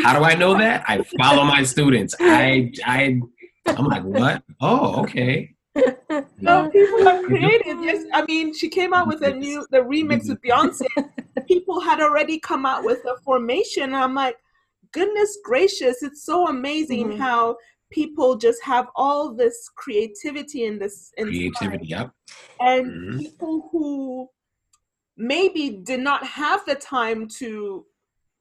[0.00, 0.84] How do I know that?
[0.88, 2.14] I follow my students.
[2.20, 3.20] I I
[3.66, 4.42] I'm like, what?
[4.60, 5.54] Oh, okay.
[6.40, 7.82] No, people are creative.
[7.82, 10.86] Yes, I mean, she came out with a new the remix with Beyonce.
[11.48, 13.94] People had already come out with a formation.
[13.94, 14.36] I'm like,
[14.92, 17.18] goodness gracious, it's so amazing Mhm.
[17.18, 17.56] how
[17.90, 22.10] people just have all this creativity in this in Creativity, yep.
[22.60, 23.18] and Mhm.
[23.18, 24.28] people who
[25.16, 27.86] maybe did not have the time to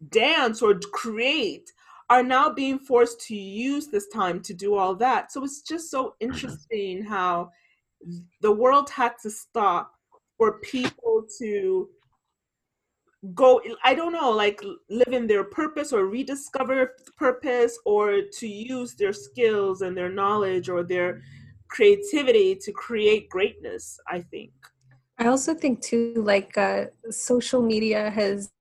[0.10, 1.72] dance or create
[2.10, 5.32] are now being forced to use this time to do all that.
[5.32, 7.52] So it's just so interesting how
[8.42, 9.94] the world had to stop
[10.38, 11.88] for people to
[13.36, 18.96] go i don't know like live in their purpose or rediscover purpose or to use
[18.96, 21.22] their skills and their knowledge or their
[21.68, 24.52] creativity to create greatness i think
[25.22, 28.52] I also think too, like uh, social media has,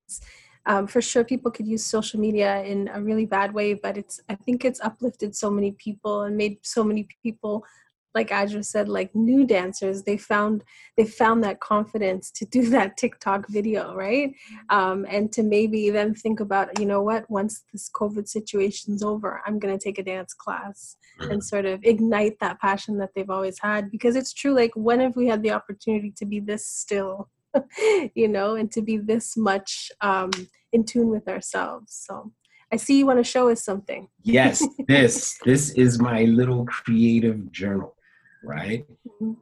[0.65, 4.19] um, for sure, people could use social media in a really bad way, but it's
[4.29, 7.65] I think it's uplifted so many people and made so many people,
[8.13, 10.03] like Adra said, like new dancers.
[10.03, 10.63] They found
[10.97, 14.33] they found that confidence to do that TikTok video, right?
[14.69, 19.41] Um, and to maybe then think about, you know what, once this COVID situation's over,
[19.47, 23.57] I'm gonna take a dance class and sort of ignite that passion that they've always
[23.59, 27.29] had because it's true like when have we had the opportunity to be this still
[28.15, 30.31] you know and to be this much um
[30.73, 32.31] in tune with ourselves so
[32.71, 37.51] i see you want to show us something Yes, this this is my little creative
[37.51, 37.95] journal,
[38.43, 38.85] right?
[39.21, 39.35] Mhm.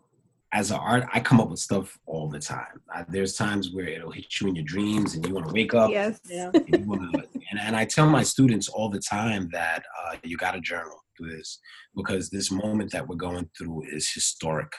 [0.51, 2.81] As an art, I come up with stuff all the time.
[2.91, 5.73] I, there's times where it'll hit you in your dreams, and you want to wake
[5.75, 5.91] up.
[5.91, 7.11] yes yeah and, you wanna,
[7.51, 10.97] and, and I tell my students all the time that uh, you got to journal
[11.15, 11.59] through this
[11.95, 14.71] because this moment that we're going through is historic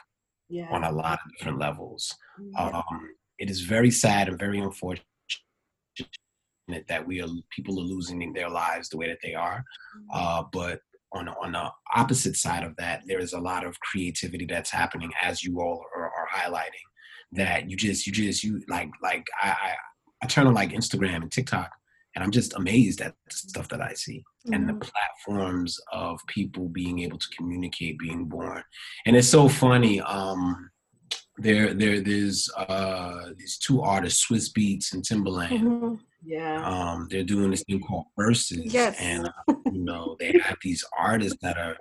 [0.48, 2.12] yeah on a lot of different levels.
[2.40, 2.68] Yeah.
[2.68, 3.10] Um,
[3.40, 5.02] it is very sad and very unfortunate
[6.88, 9.64] that we are people are losing their lives the way that they are.
[10.14, 10.80] Uh, but
[11.12, 15.10] on on the opposite side of that, there is a lot of creativity that's happening
[15.20, 16.86] as you all are, are highlighting.
[17.32, 19.74] That you just you just you like like I, I
[20.22, 21.70] I turn on like Instagram and TikTok,
[22.14, 24.22] and I'm just amazed at the stuff that I see
[24.52, 24.80] and the Mhm.
[24.90, 28.62] platforms of people being able to communicate being born
[29.04, 30.69] and it's so funny um
[31.40, 35.98] there there there's uh these two artists Swizz Beatz and Timbaland Mhm.
[36.24, 36.64] yeah.
[36.64, 38.96] Um they're doing this thing called verses Yes.
[39.00, 41.76] and uh, you know they have these artists that are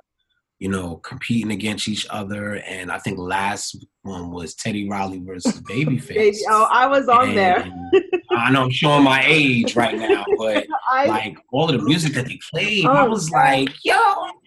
[0.60, 2.56] you know competing against each other.
[2.68, 6.08] And i think last one was teddy riley versus babyface.
[6.16, 7.60] Baby, oh i was on there.
[8.32, 12.14] I know i'm showing my age right now but I, like all of the music
[12.14, 14.39] that they played, I Oh, was like, yo, remember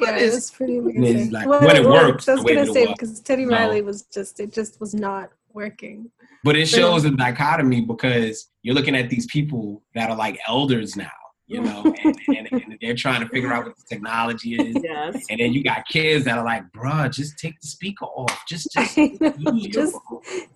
[0.00, 0.34] yeah, it this?
[0.34, 1.30] was pretty it's amazing.
[1.30, 3.56] like, when it works, I was gonna say because Teddy no.
[3.56, 6.10] Riley was just it just was not working.
[6.42, 10.96] But it shows a dichotomy because you're looking at these people that are like elders
[10.96, 11.10] now,
[11.46, 14.76] you know, and, and, and they're trying to figure out what the technology is.
[14.82, 18.42] yes And then you got kids that are like, bruh, just take the speaker off.
[18.48, 19.96] Just, just, I know, use your just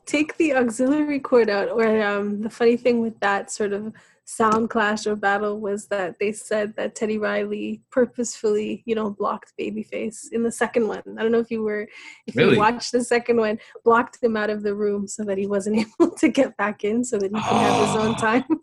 [0.07, 1.68] take the auxiliary cord out.
[1.68, 3.93] Or um, the funny thing with that sort of
[4.27, 9.53] sound clash or battle was that they said that Teddy Riley purposefully, you know, blocked
[9.61, 11.03] Babyface in the second one.
[11.18, 11.87] I don't know if you were,
[12.27, 12.55] if Really?
[12.55, 15.77] you watched the second one, blocked him out of the room so that he wasn't
[16.01, 18.20] able to get back in, so that he can have his own Ah.
[18.20, 18.45] time.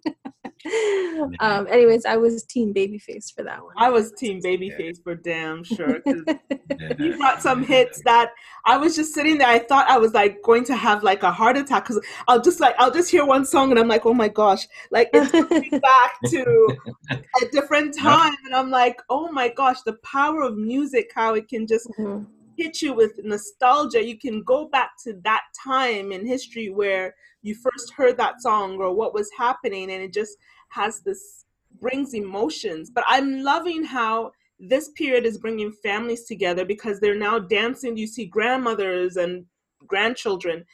[1.39, 3.73] um, anyways, I was Team Babyface for that one.
[3.77, 5.99] i was team babyface for damn sure.
[6.05, 6.93] Yeah.
[6.99, 8.29] he brought some hits that
[8.65, 9.47] I was just sitting there.
[9.47, 12.59] I thought I was like going to have like a heart attack because I'll just
[12.59, 15.79] like I'll just hear one song and I'm like, oh my gosh, like it's going
[15.81, 16.77] back to
[17.41, 21.47] a different time, and I'm like, oh my gosh, the power of music, how it
[21.47, 22.25] can just Mhm.
[22.57, 24.03] hit you with nostalgia.
[24.03, 28.77] You can go back to that time in history where you first heard that song
[28.77, 30.37] or what was happening, and it just
[30.69, 31.45] has this
[31.79, 32.89] brings emotions.
[32.89, 37.97] But I'm loving how this period is bringing families together because they're now dancing.
[37.97, 39.45] You see grandmothers and
[39.87, 40.65] grandchildren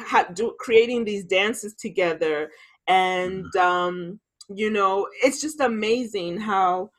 [0.00, 2.50] ha- do, creating these dances together,
[2.88, 4.18] and um,
[4.48, 6.90] you know, it's just amazing how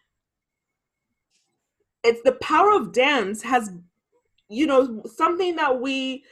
[2.03, 3.71] it's the power of dance has
[4.49, 6.23] you know something that we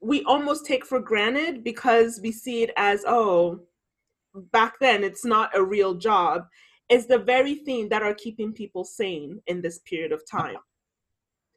[0.00, 3.60] we almost take for granted because we see it as oh
[4.52, 6.46] back then it's not a real job.
[6.88, 10.56] Is the very thing that are keeping people sane in this period of time.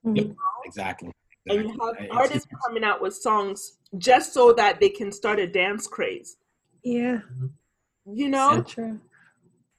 [0.06, 0.36] Mhm.
[0.66, 1.12] Exactly.
[1.48, 5.40] and you have It's- artists coming out with songs just so that they can start
[5.40, 6.38] a dance craze.
[6.84, 7.22] Yeah,
[8.06, 9.00] you know so true.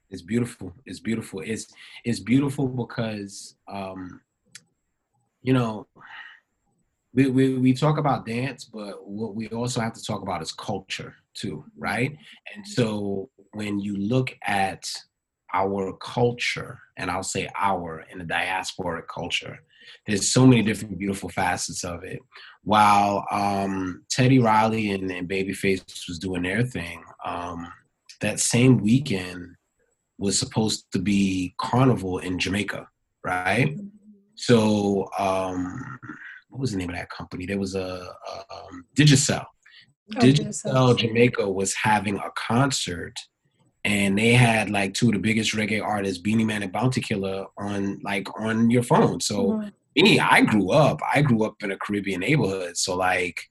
[0.09, 0.73] It's beautiful.
[0.85, 1.39] It's beautiful.
[1.39, 1.67] It's
[2.03, 4.19] it's beautiful because um,
[5.41, 5.87] you know
[7.13, 10.51] we, we we talk about dance, but what we also have to talk about is
[10.51, 12.15] culture too, right?
[12.53, 14.85] And so when you look at
[15.53, 19.59] our culture, and I'll say our in the diasporic culture,
[20.05, 22.19] there's so many different beautiful facets of it.
[22.63, 27.71] While um, Teddy Riley and, and Babyface was doing their thing, um,
[28.21, 29.55] that same weekend
[30.17, 32.87] was supposed to be carnival in Jamaica,
[33.25, 33.75] right?
[34.35, 35.99] So, um,
[36.49, 37.45] what was the name of that company?
[37.45, 39.45] There was a, a um, Digicel.
[40.17, 40.97] Oh, Digicel.
[40.97, 43.13] Jamaica was having a concert,
[43.83, 47.45] and they had like two of the biggest reggae artists, Beenie Man and Bounty Killer,
[47.57, 49.19] on like on your phone.
[49.21, 49.71] So Mhm.
[49.97, 50.99] me, I grew up.
[51.13, 53.41] I grew up in a Caribbean neighborhood, so like.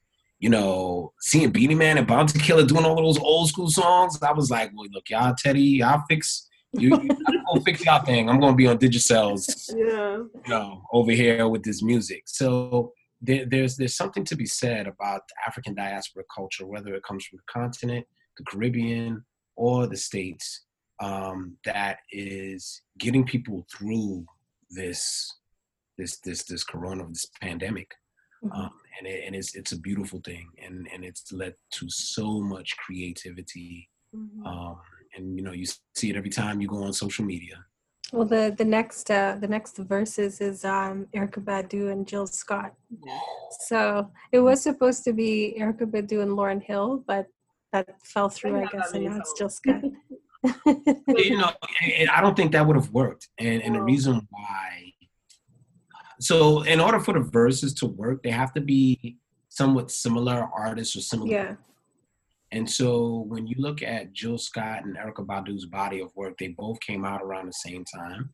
[0.40, 4.18] You know, seeing Beenie Man and Bounty Killer doing all of those old school songs,
[4.22, 7.00] I was like, "Well, look, y'all, Teddy, I'll fix you.
[7.02, 7.08] you
[7.46, 8.28] go fix y'all thing.
[8.28, 12.22] I'm gonna be on Digicel's yeah you know, over here with this music.
[12.26, 17.02] So there, there's there's something to be said about the African diaspora culture, whether it
[17.02, 18.06] comes from the continent,
[18.38, 19.24] the Caribbean,
[19.56, 20.64] or the states,
[21.00, 24.24] um, that is getting people through
[24.70, 25.30] this
[25.98, 27.90] this this this corona this pandemic.
[28.42, 28.56] Mhm.
[28.56, 32.40] Um, and it, and it's it's a beautiful thing, and and it's led to so
[32.40, 33.88] much creativity.
[34.14, 34.46] Mhm.
[34.46, 34.80] Um,
[35.16, 37.64] and you know, you see it every time you go on social media.
[38.12, 42.74] Well, the the next uh, the next verses is um, Erykah Badu and Jill Scott.
[43.68, 47.26] So it was supposed to be Erykah Badu and Lauryn Hill, but
[47.72, 49.32] that fell through, I not guess, and now it's.
[49.38, 49.82] Jill Scott.
[50.66, 51.50] you know,
[52.12, 53.28] I don't think that would have worked.
[53.38, 54.89] And, and the reason why,
[56.20, 59.16] so in order for the verses to work, they have to be
[59.48, 61.30] somewhat similar artists or similar.
[61.30, 61.54] yeah.
[62.52, 66.48] And so when you look at Jill Scott and Erykah Badu's body of work, they
[66.48, 68.30] both came out around the same time.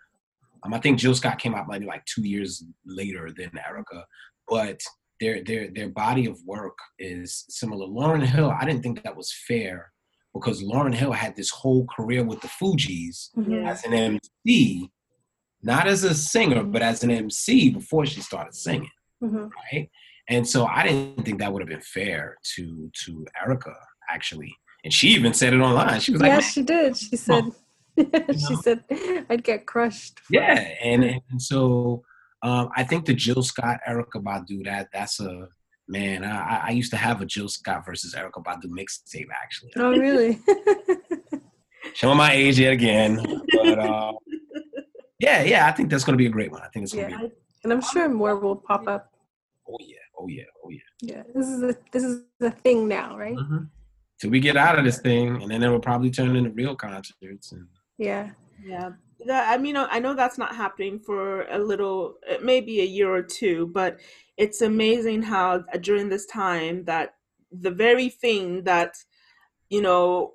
[0.62, 4.05] Um, I think Jill Scott came out maybe like two years later than Erykah,
[4.49, 4.80] but
[5.20, 7.87] their their their body of work is similar.
[7.87, 9.93] Lauryn Hill, I didn't think that was fair
[10.34, 13.66] because Lauryn Hill had this whole career with the Fugees Mhm.
[13.66, 14.91] as an MC,
[15.63, 18.91] not as a singer, but as an MC before she started singing,
[19.23, 19.51] Mhm.
[19.73, 19.89] right?
[20.29, 23.75] And so I didn't think that would have been fair to to Erykah
[24.11, 24.55] actually.
[24.85, 26.01] And she even said it online.
[26.01, 26.97] She was like, yeah, she did.
[26.97, 27.45] She said,
[28.33, 28.85] she said,
[29.31, 30.21] I'd get crushed.
[30.31, 30.69] yeah.
[30.83, 32.03] And, and so
[32.43, 35.49] um, I think the Jill Scott Erykah Badu that that's a
[35.89, 36.25] man.
[36.25, 39.73] I, I used to have a Jill Scott versus Erykah Badu mixtape actually.
[39.77, 40.39] Oh, really?
[41.95, 44.13] Showing my age yet again, but uh,
[45.19, 45.67] yeah, yeah.
[45.67, 46.62] I think that's gonna be a great one.
[46.62, 47.12] I think it's gonna be.
[47.12, 47.21] yeah.
[47.21, 47.33] be.
[47.64, 49.12] And I'm sure more will pop up.
[49.69, 50.79] Oh yeah, oh yeah, oh yeah.
[51.03, 51.23] Yeah.
[51.35, 53.37] This is a this is a thing now, right?
[53.37, 53.64] Mm-hmm.
[54.21, 56.75] Till we get out of this thing, and then it will probably turn into real
[56.75, 57.53] concerts.
[57.53, 57.67] And
[57.99, 58.31] Yeah.
[58.64, 58.91] Yeah.
[59.27, 63.23] That, I mean, I know that's not happening for a little, maybe a year or
[63.23, 63.99] two, but
[64.37, 67.14] it's amazing how uh, during this time that
[67.51, 68.95] the very thing that,
[69.71, 70.35] you know,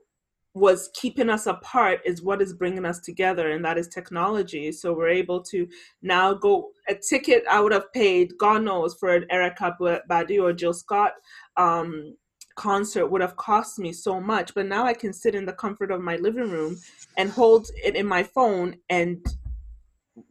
[0.54, 4.72] was keeping us apart is what is bringing us together, and that is technology.
[4.72, 5.68] So we're able to
[6.02, 10.44] now go a ticket I would have paid, God knows, for an Erykah Ba- Badu
[10.44, 11.14] or Jill Scott
[11.56, 12.16] um,
[12.56, 14.54] concert would have cost me so much.
[14.54, 16.78] But now I can sit in the comfort of my living room
[17.18, 19.26] and hold it in my phone and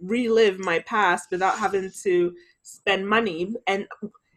[0.01, 3.87] relive my past without having to spend money and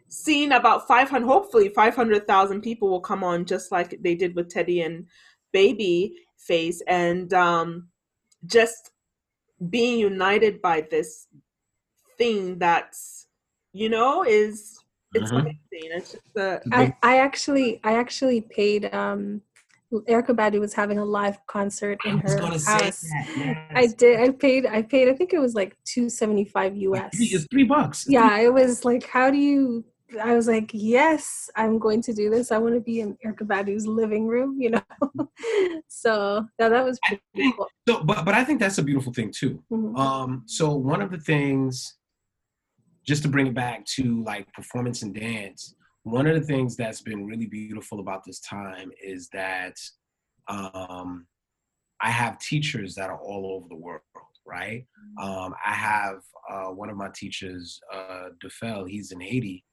[0.08, 4.82] seeing about 500 hopefully 500,000 people will come on just like they did with Teddy
[4.82, 5.08] and
[5.54, 7.88] Baby Face and um
[8.46, 8.92] just
[9.70, 11.28] being united by this
[12.18, 13.28] thing that's
[13.72, 14.78] you know is
[15.14, 15.40] it's Mhm.
[15.40, 19.42] amazing it's just a, I, I actually I actually paid um
[19.94, 23.04] Erykah Badu was having a live concert in her house.
[23.76, 27.14] I did I paid I paid I think it was like 275 US.
[27.14, 28.06] It's three bucks.
[28.08, 29.86] Yeah, it was like how do you
[30.22, 32.52] I was like, yes, I'm going to do this.
[32.52, 34.82] I want to be in Erykah Badu's living room, you know.
[35.88, 37.68] so yeah, that was pretty think- cool.
[37.88, 39.64] So, but but I think that's a beautiful thing too.
[39.72, 39.98] Mhm.
[39.98, 41.98] Um, so one of the things,
[43.06, 47.02] just to bring it back to like performance and dance, one of the things that's
[47.02, 49.76] been really beautiful about this time is that
[50.48, 51.26] um,
[52.02, 54.02] I have teachers that are all over the world,
[54.46, 54.86] right?
[55.22, 56.18] Um, I have
[56.50, 59.64] uh, one of my teachers, uh, DeFell, he's in Haiti,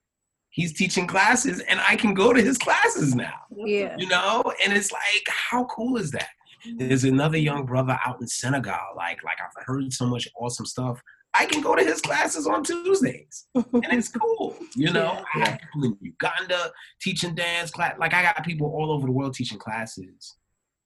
[0.50, 3.34] he's teaching classes and I can go to his classes now.
[3.56, 3.96] Yeah.
[3.98, 6.28] You know, and it's like, how cool is that?
[6.76, 8.94] There's another young brother out in Senegal.
[8.96, 11.00] Like, like I've heard so much awesome stuff.
[11.32, 14.56] I can go to his classes on Tuesdays, and it's cool.
[14.74, 17.94] You know, Yeah, I have people in Uganda teaching dance class.
[17.98, 20.36] Like, I got people all over the world teaching classes,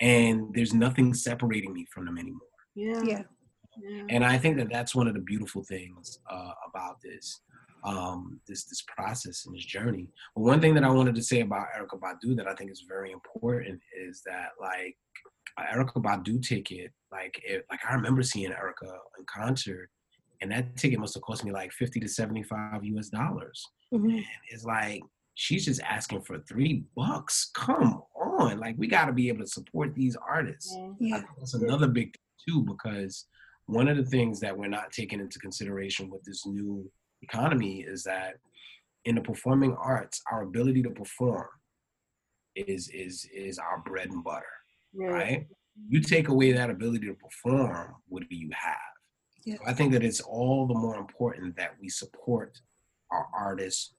[0.01, 2.41] and there's nothing separating me from them anymore.
[2.75, 3.01] Yeah.
[3.03, 3.23] Yeah.
[3.83, 4.03] yeah.
[4.11, 7.41] And I think that that's one of the beautiful things uh, about this,
[7.85, 10.09] um, this this process and this journey.
[10.35, 12.85] But one thing that I wanted to say about Erykah Badu that I think is
[12.89, 14.97] very important is that like
[15.59, 19.91] uh, Erykah Badu ticket, like it, like I remember seeing Erykah in concert,
[20.41, 23.09] and that ticket must have cost me like fifty to seventy five U.S.
[23.09, 23.65] dollars.
[23.93, 24.17] Mhm.
[24.17, 25.03] And it's like
[25.35, 27.51] she's just asking for three bucks.
[27.55, 30.75] Come on, like we got to be able to support these artists.
[30.99, 31.17] Yeah.
[31.17, 33.27] I think that's another big thing too, because
[33.67, 36.91] one of the things that we're not taking into consideration with this new
[37.29, 38.35] economy is that
[39.05, 41.49] in the performing arts, our ability to perform
[42.57, 44.55] is is is our bread and butter,
[44.95, 45.47] right?
[45.89, 48.95] You take away that ability to perform, what do you have?
[49.45, 49.57] Yeah.
[49.57, 52.53] So I think that it's all the more important that we support
[53.11, 53.95] our artists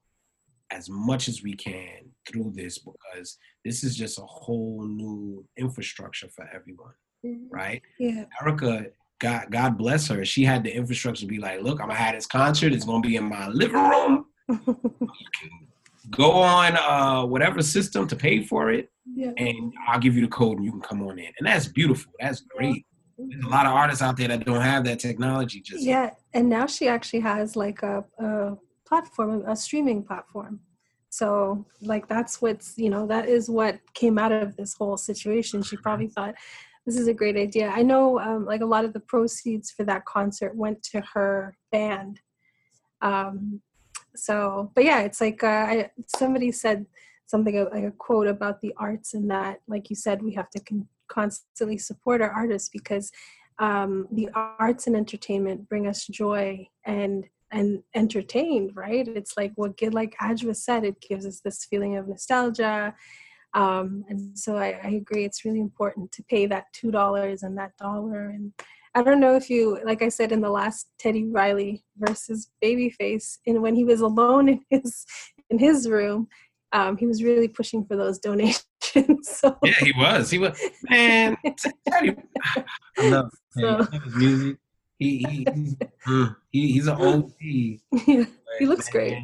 [0.72, 6.30] as much as we can through this because this is just a whole new infrastructure
[6.30, 7.48] for everyone, Mhm.
[7.52, 7.82] right?
[8.00, 8.26] Yeah.
[8.42, 8.92] Erykah,
[9.26, 10.24] God, God bless her.
[10.24, 12.72] She had the infrastructure to be like, look, I'm gonna have this concert.
[12.74, 14.26] It's gonna be in my living room.
[16.12, 19.32] Go on uh, whatever system to pay for it, yeah.
[19.38, 21.32] and I'll give you the code, and you can come on in.
[21.40, 22.12] And that's beautiful.
[22.20, 22.86] That's great.
[23.18, 25.60] There's a lot of artists out there that don't have that technology.
[25.60, 28.58] Just Yeah, and now she actually has like a, a
[28.88, 30.60] platform, a streaming platform.
[31.10, 35.64] So, like, that's what's, you know, that is what came out of this whole situation.
[35.64, 36.36] She probably thought
[36.86, 37.70] this is a great idea.
[37.70, 41.58] I know, um, like, a lot of the proceeds for that concert went to her
[41.72, 42.20] band.
[43.02, 43.62] Um,
[44.16, 46.86] so, but yeah, it's like uh, I, somebody said
[47.26, 50.50] something uh, like a quote about the arts and that, like you said, we have
[50.52, 53.12] to con- constantly support our artists because
[53.60, 59.80] um, the arts and entertainment bring us joy and and entertained right it's like what
[59.94, 62.94] like Adjua said it gives us this feeling of nostalgia
[63.56, 67.58] um, and so I, I agree it's really important to pay that two dollars and
[67.58, 68.52] that dollar and
[68.94, 73.38] I don't know if you like I said in the last Teddy Riley versus Babyface
[73.48, 75.06] and when he was alone in his
[75.50, 76.28] in his room
[76.74, 78.66] um, he was really pushing for those donations
[79.24, 80.30] so yeah, he was.
[80.30, 80.58] He was.
[80.90, 81.36] Man,
[81.90, 82.16] Teddy,
[82.56, 82.64] I
[83.00, 83.84] love Teddy.
[83.84, 84.58] So- his music.
[84.98, 85.76] He, he, he's,
[86.52, 87.32] he he's an OG.
[87.42, 88.26] yeah,
[88.60, 89.18] he looks great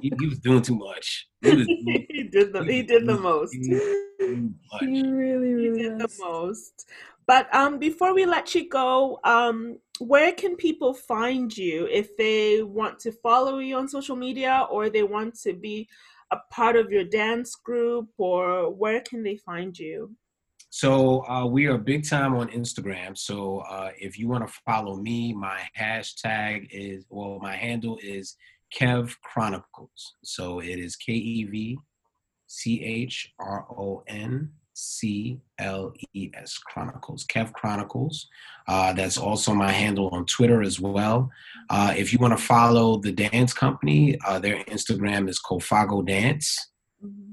[0.00, 1.28] He, he was doing too much.
[1.42, 3.54] He was doing he did the he did the most.
[3.54, 6.86] he really really did the most.
[7.26, 12.62] But um, before we let you go, um, where can people find you if they
[12.62, 15.88] want to follow you on social media or they want to be
[16.32, 20.14] a part of your dance group, or where can they find you?
[20.72, 23.18] So uh, we are big time on Instagram.
[23.18, 28.36] So uh, if you want to follow me, my hashtag is well, my handle is
[28.72, 30.14] Kev Chronicles.
[30.22, 31.78] So it is K E V
[32.46, 37.26] C H R O N C L E S Chronicles.
[37.26, 38.28] Kev Chronicles.
[38.68, 41.30] Uh, that's also my handle on Twitter as well.
[41.68, 46.69] Uh, if you want to follow the dance company, uh, their Instagram is Kofago Dance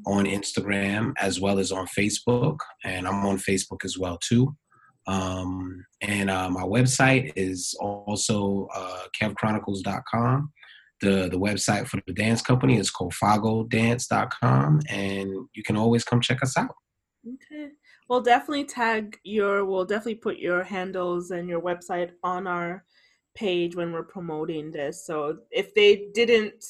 [0.06, 4.56] on Instagram as well as on Facebook, and I'm on Facebook as well too.
[5.08, 10.52] Um, and uh, my website is also uh, kevchronicles.com.
[11.02, 16.42] The the website for the dance company is kofagodance.com, and you can always come check
[16.42, 16.74] us out.
[17.28, 17.70] Okay.
[18.10, 22.86] We'll definitely tag your, we'll definitely put your handles and your website on our
[23.36, 25.06] page when we're promoting this.
[25.06, 26.64] So if they didn't,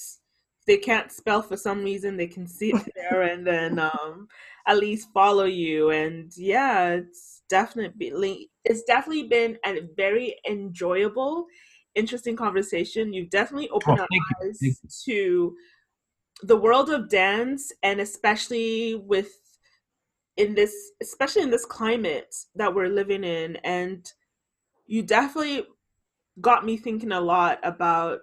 [0.68, 4.28] they can't spell for some reason, they can sit there and then um,
[4.68, 5.92] at least follow you.
[5.92, 11.48] And yeah, it's definitely, it's definitely been a very enjoyable,
[11.96, 13.14] interesting conversation.
[13.14, 14.24] You've definitely opened Oh, our thank
[14.62, 14.76] you.
[14.76, 15.56] eyes to
[16.44, 19.32] the world of dance and especially with
[20.36, 24.14] in this especially in this climate that we're living in and
[24.86, 25.66] you definitely
[26.42, 28.20] got me thinking a lot about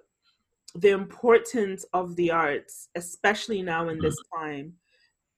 [0.74, 4.44] the importance of the arts especially now in this mm-hmm.
[4.44, 4.72] time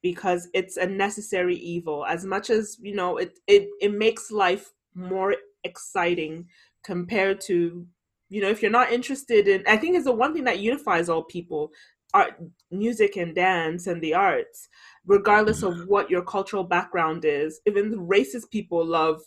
[0.03, 2.05] because it's a necessary evil.
[2.07, 5.35] As much as you know it it, it makes life more
[5.65, 6.47] exciting
[6.85, 7.87] compared to
[8.29, 11.09] you know if you're not interested in i think it's the one thing that unifies
[11.09, 11.71] all people
[12.15, 14.69] art music and dance and the arts
[15.07, 15.91] regardless of mm-hmm.
[15.91, 17.61] what your cultural background is.
[17.67, 19.21] Even the racist people love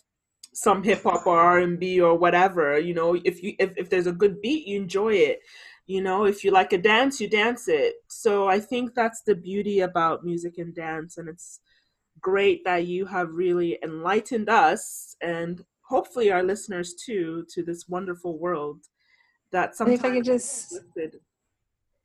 [0.52, 4.12] some hip hop or R&B or whatever you know if you if, if there's a
[4.12, 5.38] good beat you enjoy it
[5.90, 7.94] you know if you like a dance you dance it.
[8.08, 11.60] So i think that's the beauty about music and dance and it's
[12.20, 18.38] great that you have really enlightened us and hopefully our listeners too to this wonderful
[18.38, 18.80] world
[19.52, 20.80] that sometimes if I could just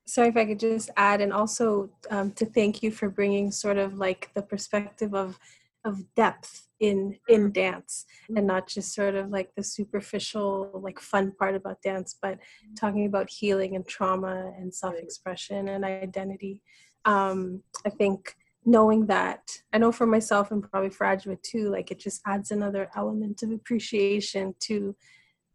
[0.07, 3.77] sorry if I could just add, and also um, to thank you for bringing sort
[3.77, 5.39] of like the perspective of
[5.86, 8.05] of depth in in dance,
[8.36, 12.39] and not just sort of like the superficial like fun part about dance, but
[12.75, 16.61] talking about healing and trauma and self expression and identity.
[17.05, 21.91] Um, I think knowing that I know for myself and probably for Adjua too, like
[21.91, 24.95] it just adds another element of appreciation to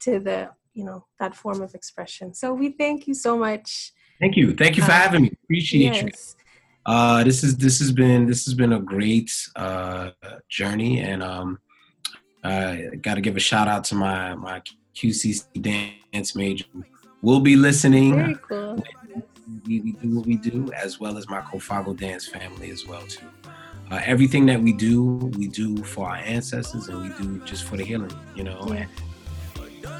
[0.00, 2.32] to the you know that form of expression.
[2.34, 3.92] So we thank you so much.
[4.20, 4.54] Thank you.
[4.54, 5.32] Thank you for Uh, having me.
[5.44, 6.10] Appreciate you.
[6.86, 10.10] Uh, this is this has been this has been a great uh,
[10.48, 11.58] journey, and um,
[12.42, 14.62] I got to give a shout out to my my
[14.94, 15.44] QCC
[16.12, 16.64] dance major.
[17.22, 18.16] We'll be listening.
[18.16, 18.82] Very cool.
[19.66, 23.02] we, we do what we do, as well as my Kofago dance family as well
[23.02, 23.26] too.
[23.90, 25.02] Uh, everything that we do,
[25.36, 28.12] we do for our ancestors, and we do just for the healing.
[28.34, 28.86] You know, Yeah.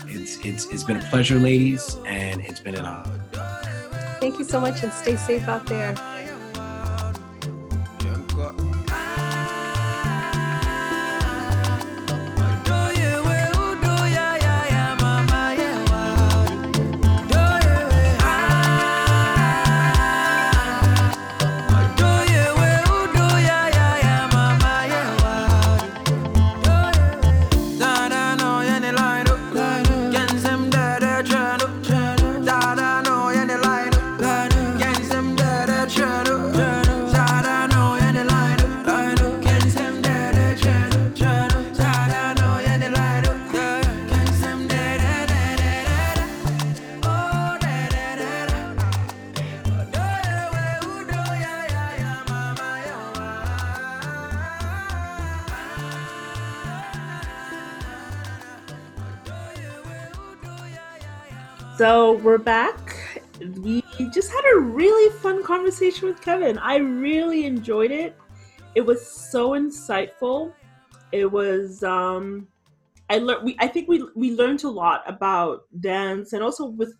[0.06, 3.20] It's it's it's been a pleasure, ladies, and it's been an honor.
[4.20, 5.94] Thank you so much and stay safe out there.
[62.22, 62.96] We're back.
[63.40, 66.58] We just had a really fun conversation with Kevin.
[66.58, 68.14] I really enjoyed it.
[68.74, 70.52] It was so insightful.
[71.12, 72.48] It was um
[73.08, 76.94] I learned we I think we we learned a lot about dance and also with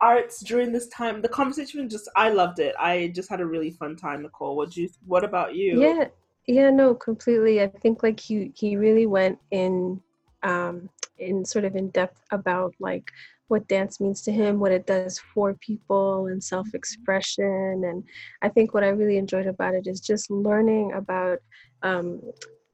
[0.00, 1.20] arts during this time.
[1.20, 2.76] The conversation just I loved it.
[2.78, 4.56] I just had a really fun time, Nicole.
[4.56, 5.82] What you what about you?
[5.82, 6.04] Yeah,
[6.46, 7.60] yeah, no, completely.
[7.60, 10.00] I think like he he really went in
[10.44, 13.10] um in sort of in depth about like
[13.48, 17.82] what dance means to him, what it does for people and self-expression.
[17.84, 18.04] And
[18.42, 21.38] I think what I really enjoyed about it is just learning about
[21.82, 22.20] um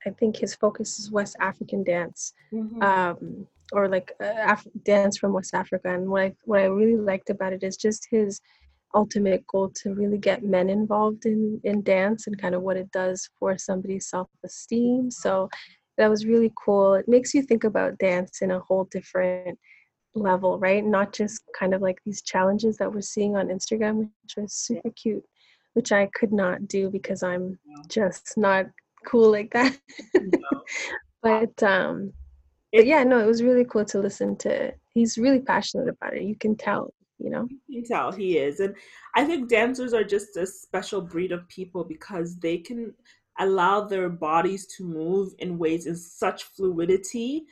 [0.06, 2.32] I think his focus is West African dance.
[2.52, 2.82] Mhm.
[2.82, 5.88] um, or like uh, Af- dance from West Africa.
[5.94, 8.40] And what I what I really liked about it is just his
[8.94, 12.90] ultimate goal to really get men involved in in dance and kind of what it
[12.92, 15.10] does for somebody's self esteem.
[15.10, 15.48] So
[15.96, 16.94] that was really cool.
[16.94, 19.58] It makes you think about dance in a whole different
[20.14, 20.84] level, right?
[20.84, 24.90] Not just kind of like these challenges that we're seeing on Instagram, which was super
[24.90, 25.24] cute,
[25.74, 27.58] which I could not do because I'm
[27.88, 28.66] just not
[29.06, 29.78] cool like that.
[31.22, 32.12] but um
[32.72, 34.72] but yeah, no, it was really cool to listen to.
[34.92, 36.24] He's really passionate about it.
[36.24, 37.46] You can tell, you know.
[37.68, 38.58] You can tell he is.
[38.58, 38.74] And
[39.14, 42.92] I think dancers are just a special breed of people because they can
[43.38, 47.44] allow their bodies to move in ways in such fluidity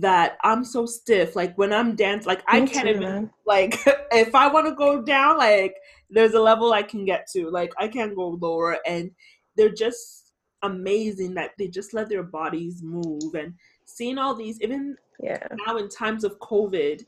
[0.00, 1.36] that I'm so stiff.
[1.36, 3.30] Like when I'm dance, like I Me can't too, even man.
[3.46, 3.78] like
[4.12, 5.74] if I want to go down, like
[6.10, 7.50] there's a level I can get to.
[7.50, 9.10] Like I can't go lower and
[9.56, 13.54] they're just amazing that they just let their bodies move and
[13.84, 15.38] seeing all these even Yeah.
[15.66, 17.04] now in times of COVID,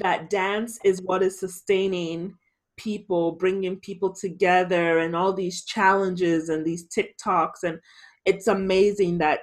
[0.00, 2.34] that dance is what is sustaining
[2.76, 7.62] people, bringing people together, and all these challenges and these TikToks.
[7.62, 7.78] And
[8.24, 9.40] it's amazing that,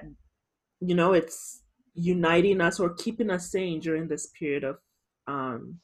[0.80, 1.62] you know, it's
[1.94, 4.78] uniting us or keeping us sane during this period of.
[5.26, 5.80] Um,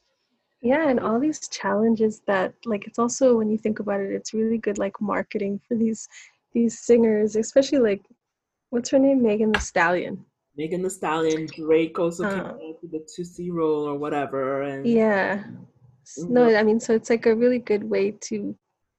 [0.62, 4.33] Yeah, and all these challenges that like it's also when you think about it, it's
[4.35, 6.09] really good like marketing for these
[6.55, 8.03] these singers, especially like
[8.70, 9.23] what's her name?
[9.23, 10.24] Megan Thee Stallion.
[10.57, 12.55] Megan Thee Stallion, Drake also came Uh.
[12.66, 14.62] out with the Tootsie Roll or whatever.
[14.62, 15.45] And Yeah.
[16.03, 18.35] S- No, I mean, so it's like a really good way to,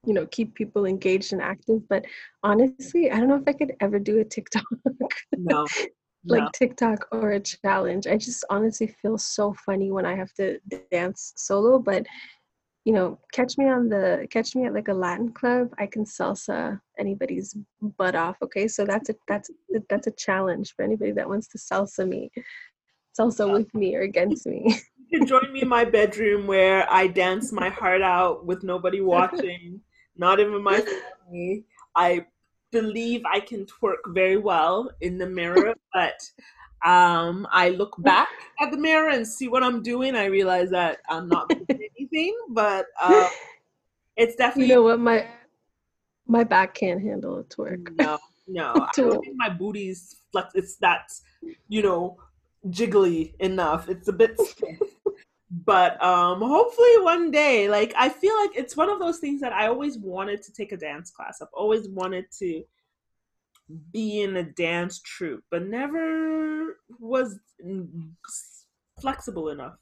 [0.06, 1.80] you know, keep people engaged and active.
[1.88, 2.04] But
[2.42, 4.64] honestly, I don't know if I could ever do a TikTok,
[5.36, 5.66] no,
[6.24, 6.48] like no.
[6.54, 8.06] TikTok or a challenge.
[8.06, 10.58] I just honestly feel so funny when I have to
[10.90, 11.78] dance solo.
[11.78, 12.06] But,
[12.84, 15.72] you know, catch me on the, catch me at like a Latin club.
[15.78, 17.56] I can salsa anybody's
[17.96, 18.36] butt off.
[18.42, 18.68] Okay.
[18.68, 19.50] So that's a, that's,
[19.88, 22.30] that's a challenge for anybody that wants to salsa me,
[23.18, 24.80] salsa with me or against me.
[25.08, 29.00] you can join me in my bedroom where I dance my heart out with nobody
[29.02, 29.80] watching,
[30.16, 31.64] not even my family.
[31.94, 32.26] I
[32.70, 36.20] believe I can twerk very well in the mirror, but
[36.84, 38.28] um, I look back
[38.60, 40.14] at the mirror and see what I'm doing.
[40.14, 41.66] I realize that I'm not doing
[41.98, 43.28] anything, but uh,
[44.16, 45.00] it's definitely You know what?
[45.00, 45.26] My
[46.26, 47.90] my back can't handle a twerk.
[47.96, 48.72] no, no.
[48.76, 50.54] I don't think my booty's flex.
[50.54, 51.10] It's that
[51.68, 52.18] you know
[52.68, 53.88] jiggly enough.
[53.88, 54.78] It's a bit stiff.
[55.50, 59.52] But um hopefully one day like i feel like it's one of those things that
[59.52, 62.62] i always wanted to take a dance class i've always wanted to
[63.92, 67.38] be in a dance troupe but never was
[69.00, 69.78] flexible enough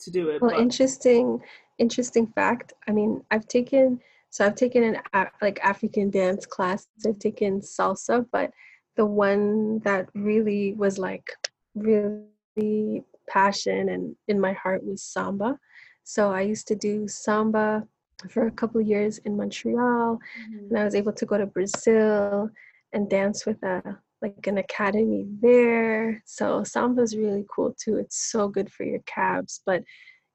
[0.00, 1.40] to do it Well, but interesting,
[1.78, 2.72] interesting fact.
[2.86, 4.00] I mean, I've taken
[4.30, 4.98] so I've taken an
[5.40, 6.86] like African dance class.
[7.06, 8.50] I've taken salsa, but
[8.96, 11.30] the one that really was like
[11.74, 15.58] really passion and in my heart was samba.
[16.04, 17.86] So I used to do samba
[18.30, 20.66] for a couple of years in Montreal, mm-hmm.
[20.70, 22.50] and I was able to go to Brazil
[22.92, 26.22] and dance with a like an academy there.
[26.26, 27.96] So samba is really cool too.
[27.98, 29.60] It's so good for your calves.
[29.64, 29.84] But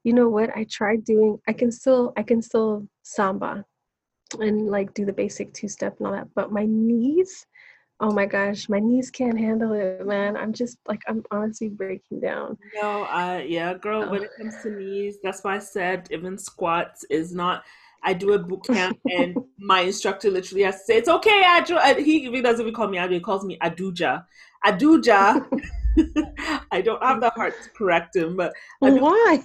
[0.03, 0.49] you know what?
[0.55, 1.37] I tried doing.
[1.47, 3.65] I can still I can still samba
[4.39, 6.27] and like do the basic two step and all that.
[6.35, 7.45] But my knees,
[8.03, 10.35] oh my gosh, my knees can't handle it, man.
[10.35, 12.57] I'm just like I'm honestly breaking down.
[12.75, 14.09] No, uh, yeah, girl.
[14.09, 17.63] When it comes to knees, that's why I said even squats is not.
[18.03, 21.77] I do a boot camp, and my instructor literally has to say, "It's okay, Adu."
[21.77, 23.13] uh, He even doesn't even call me Adu.
[23.13, 24.25] He calls me Aduja.
[24.65, 25.45] Aduja.
[26.71, 29.43] I don't have the heart to correct him, but do- Why?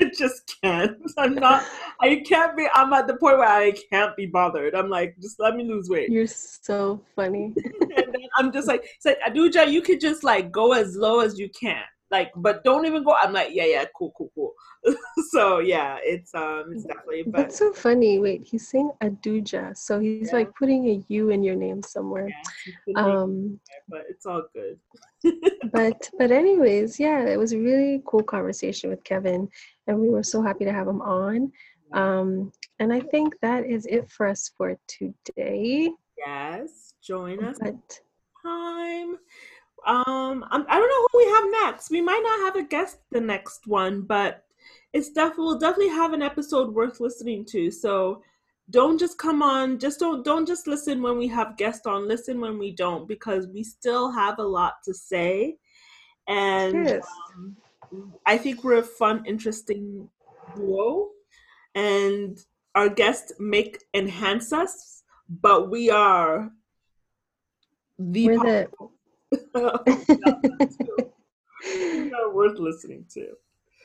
[0.00, 0.96] I just can't.
[1.18, 1.64] I'm not.
[2.00, 2.66] I can't be.
[2.74, 4.74] I'm at the point where I can't be bothered.
[4.74, 6.10] I'm like, just let me lose weight.
[6.10, 7.52] You're so funny.
[7.80, 11.20] and then I'm just like, it's like Aduja, you could just like go as low
[11.20, 11.82] as you can,
[12.12, 13.16] like, but don't even go.
[13.20, 14.52] I'm like, yeah, yeah, cool, cool, cool.
[15.30, 18.18] so yeah, it's um, it's definitely, but That's so funny.
[18.18, 20.38] Wait, he's saying Aduja, so he's Yeah.
[20.38, 22.28] like putting a U in your name somewhere.
[22.28, 24.78] yeah, you could make it Um, there, but it's all good.
[25.72, 29.48] but but anyways, yeah, it was a really cool conversation with Kevin,
[29.86, 31.50] and we were so happy to have him on.
[31.94, 35.90] Um, and I think that is it for us for today.
[36.16, 38.00] Yes, join us But
[38.44, 39.18] time.
[39.86, 41.90] Um, I'm, I don't know who we have next.
[41.90, 44.44] We might not have a guest the next one, but
[44.92, 47.70] it's definitely we'll definitely have an episode worth listening to.
[47.70, 48.22] So
[48.70, 49.78] don't just come on.
[49.78, 52.06] Just don't don't just listen when we have guests on.
[52.06, 55.56] Listen when we don't, because we still have a lot to say.
[56.28, 57.06] And yes,
[57.36, 57.56] um,
[58.26, 60.08] I think we're a fun, interesting
[60.54, 61.08] duo,
[61.74, 62.38] and
[62.74, 66.50] our guests make enhance us, but we are
[67.98, 68.68] the the
[71.64, 73.28] These are worth listening to.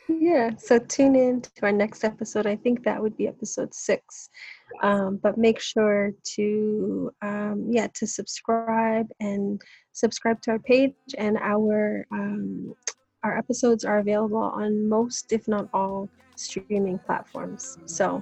[0.09, 0.51] yeah.
[0.57, 2.47] So tune in to our next episode.
[2.47, 4.29] I think that would be episode six.
[4.81, 9.61] Um, but make sure to um, yeah to subscribe and
[9.93, 12.73] subscribe to our page and our um,
[13.23, 18.19] our episodes are available on most if not all streaming platforms so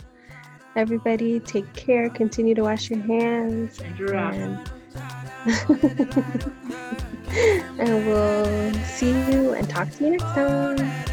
[0.77, 4.69] everybody take care continue to wash your hands and
[7.35, 11.05] and we'll see you and talk to you next time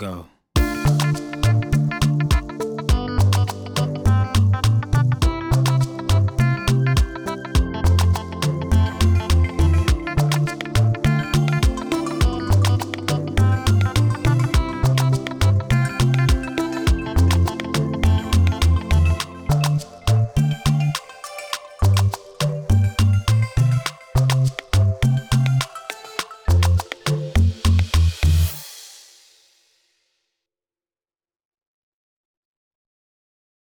[0.00, 0.29] go.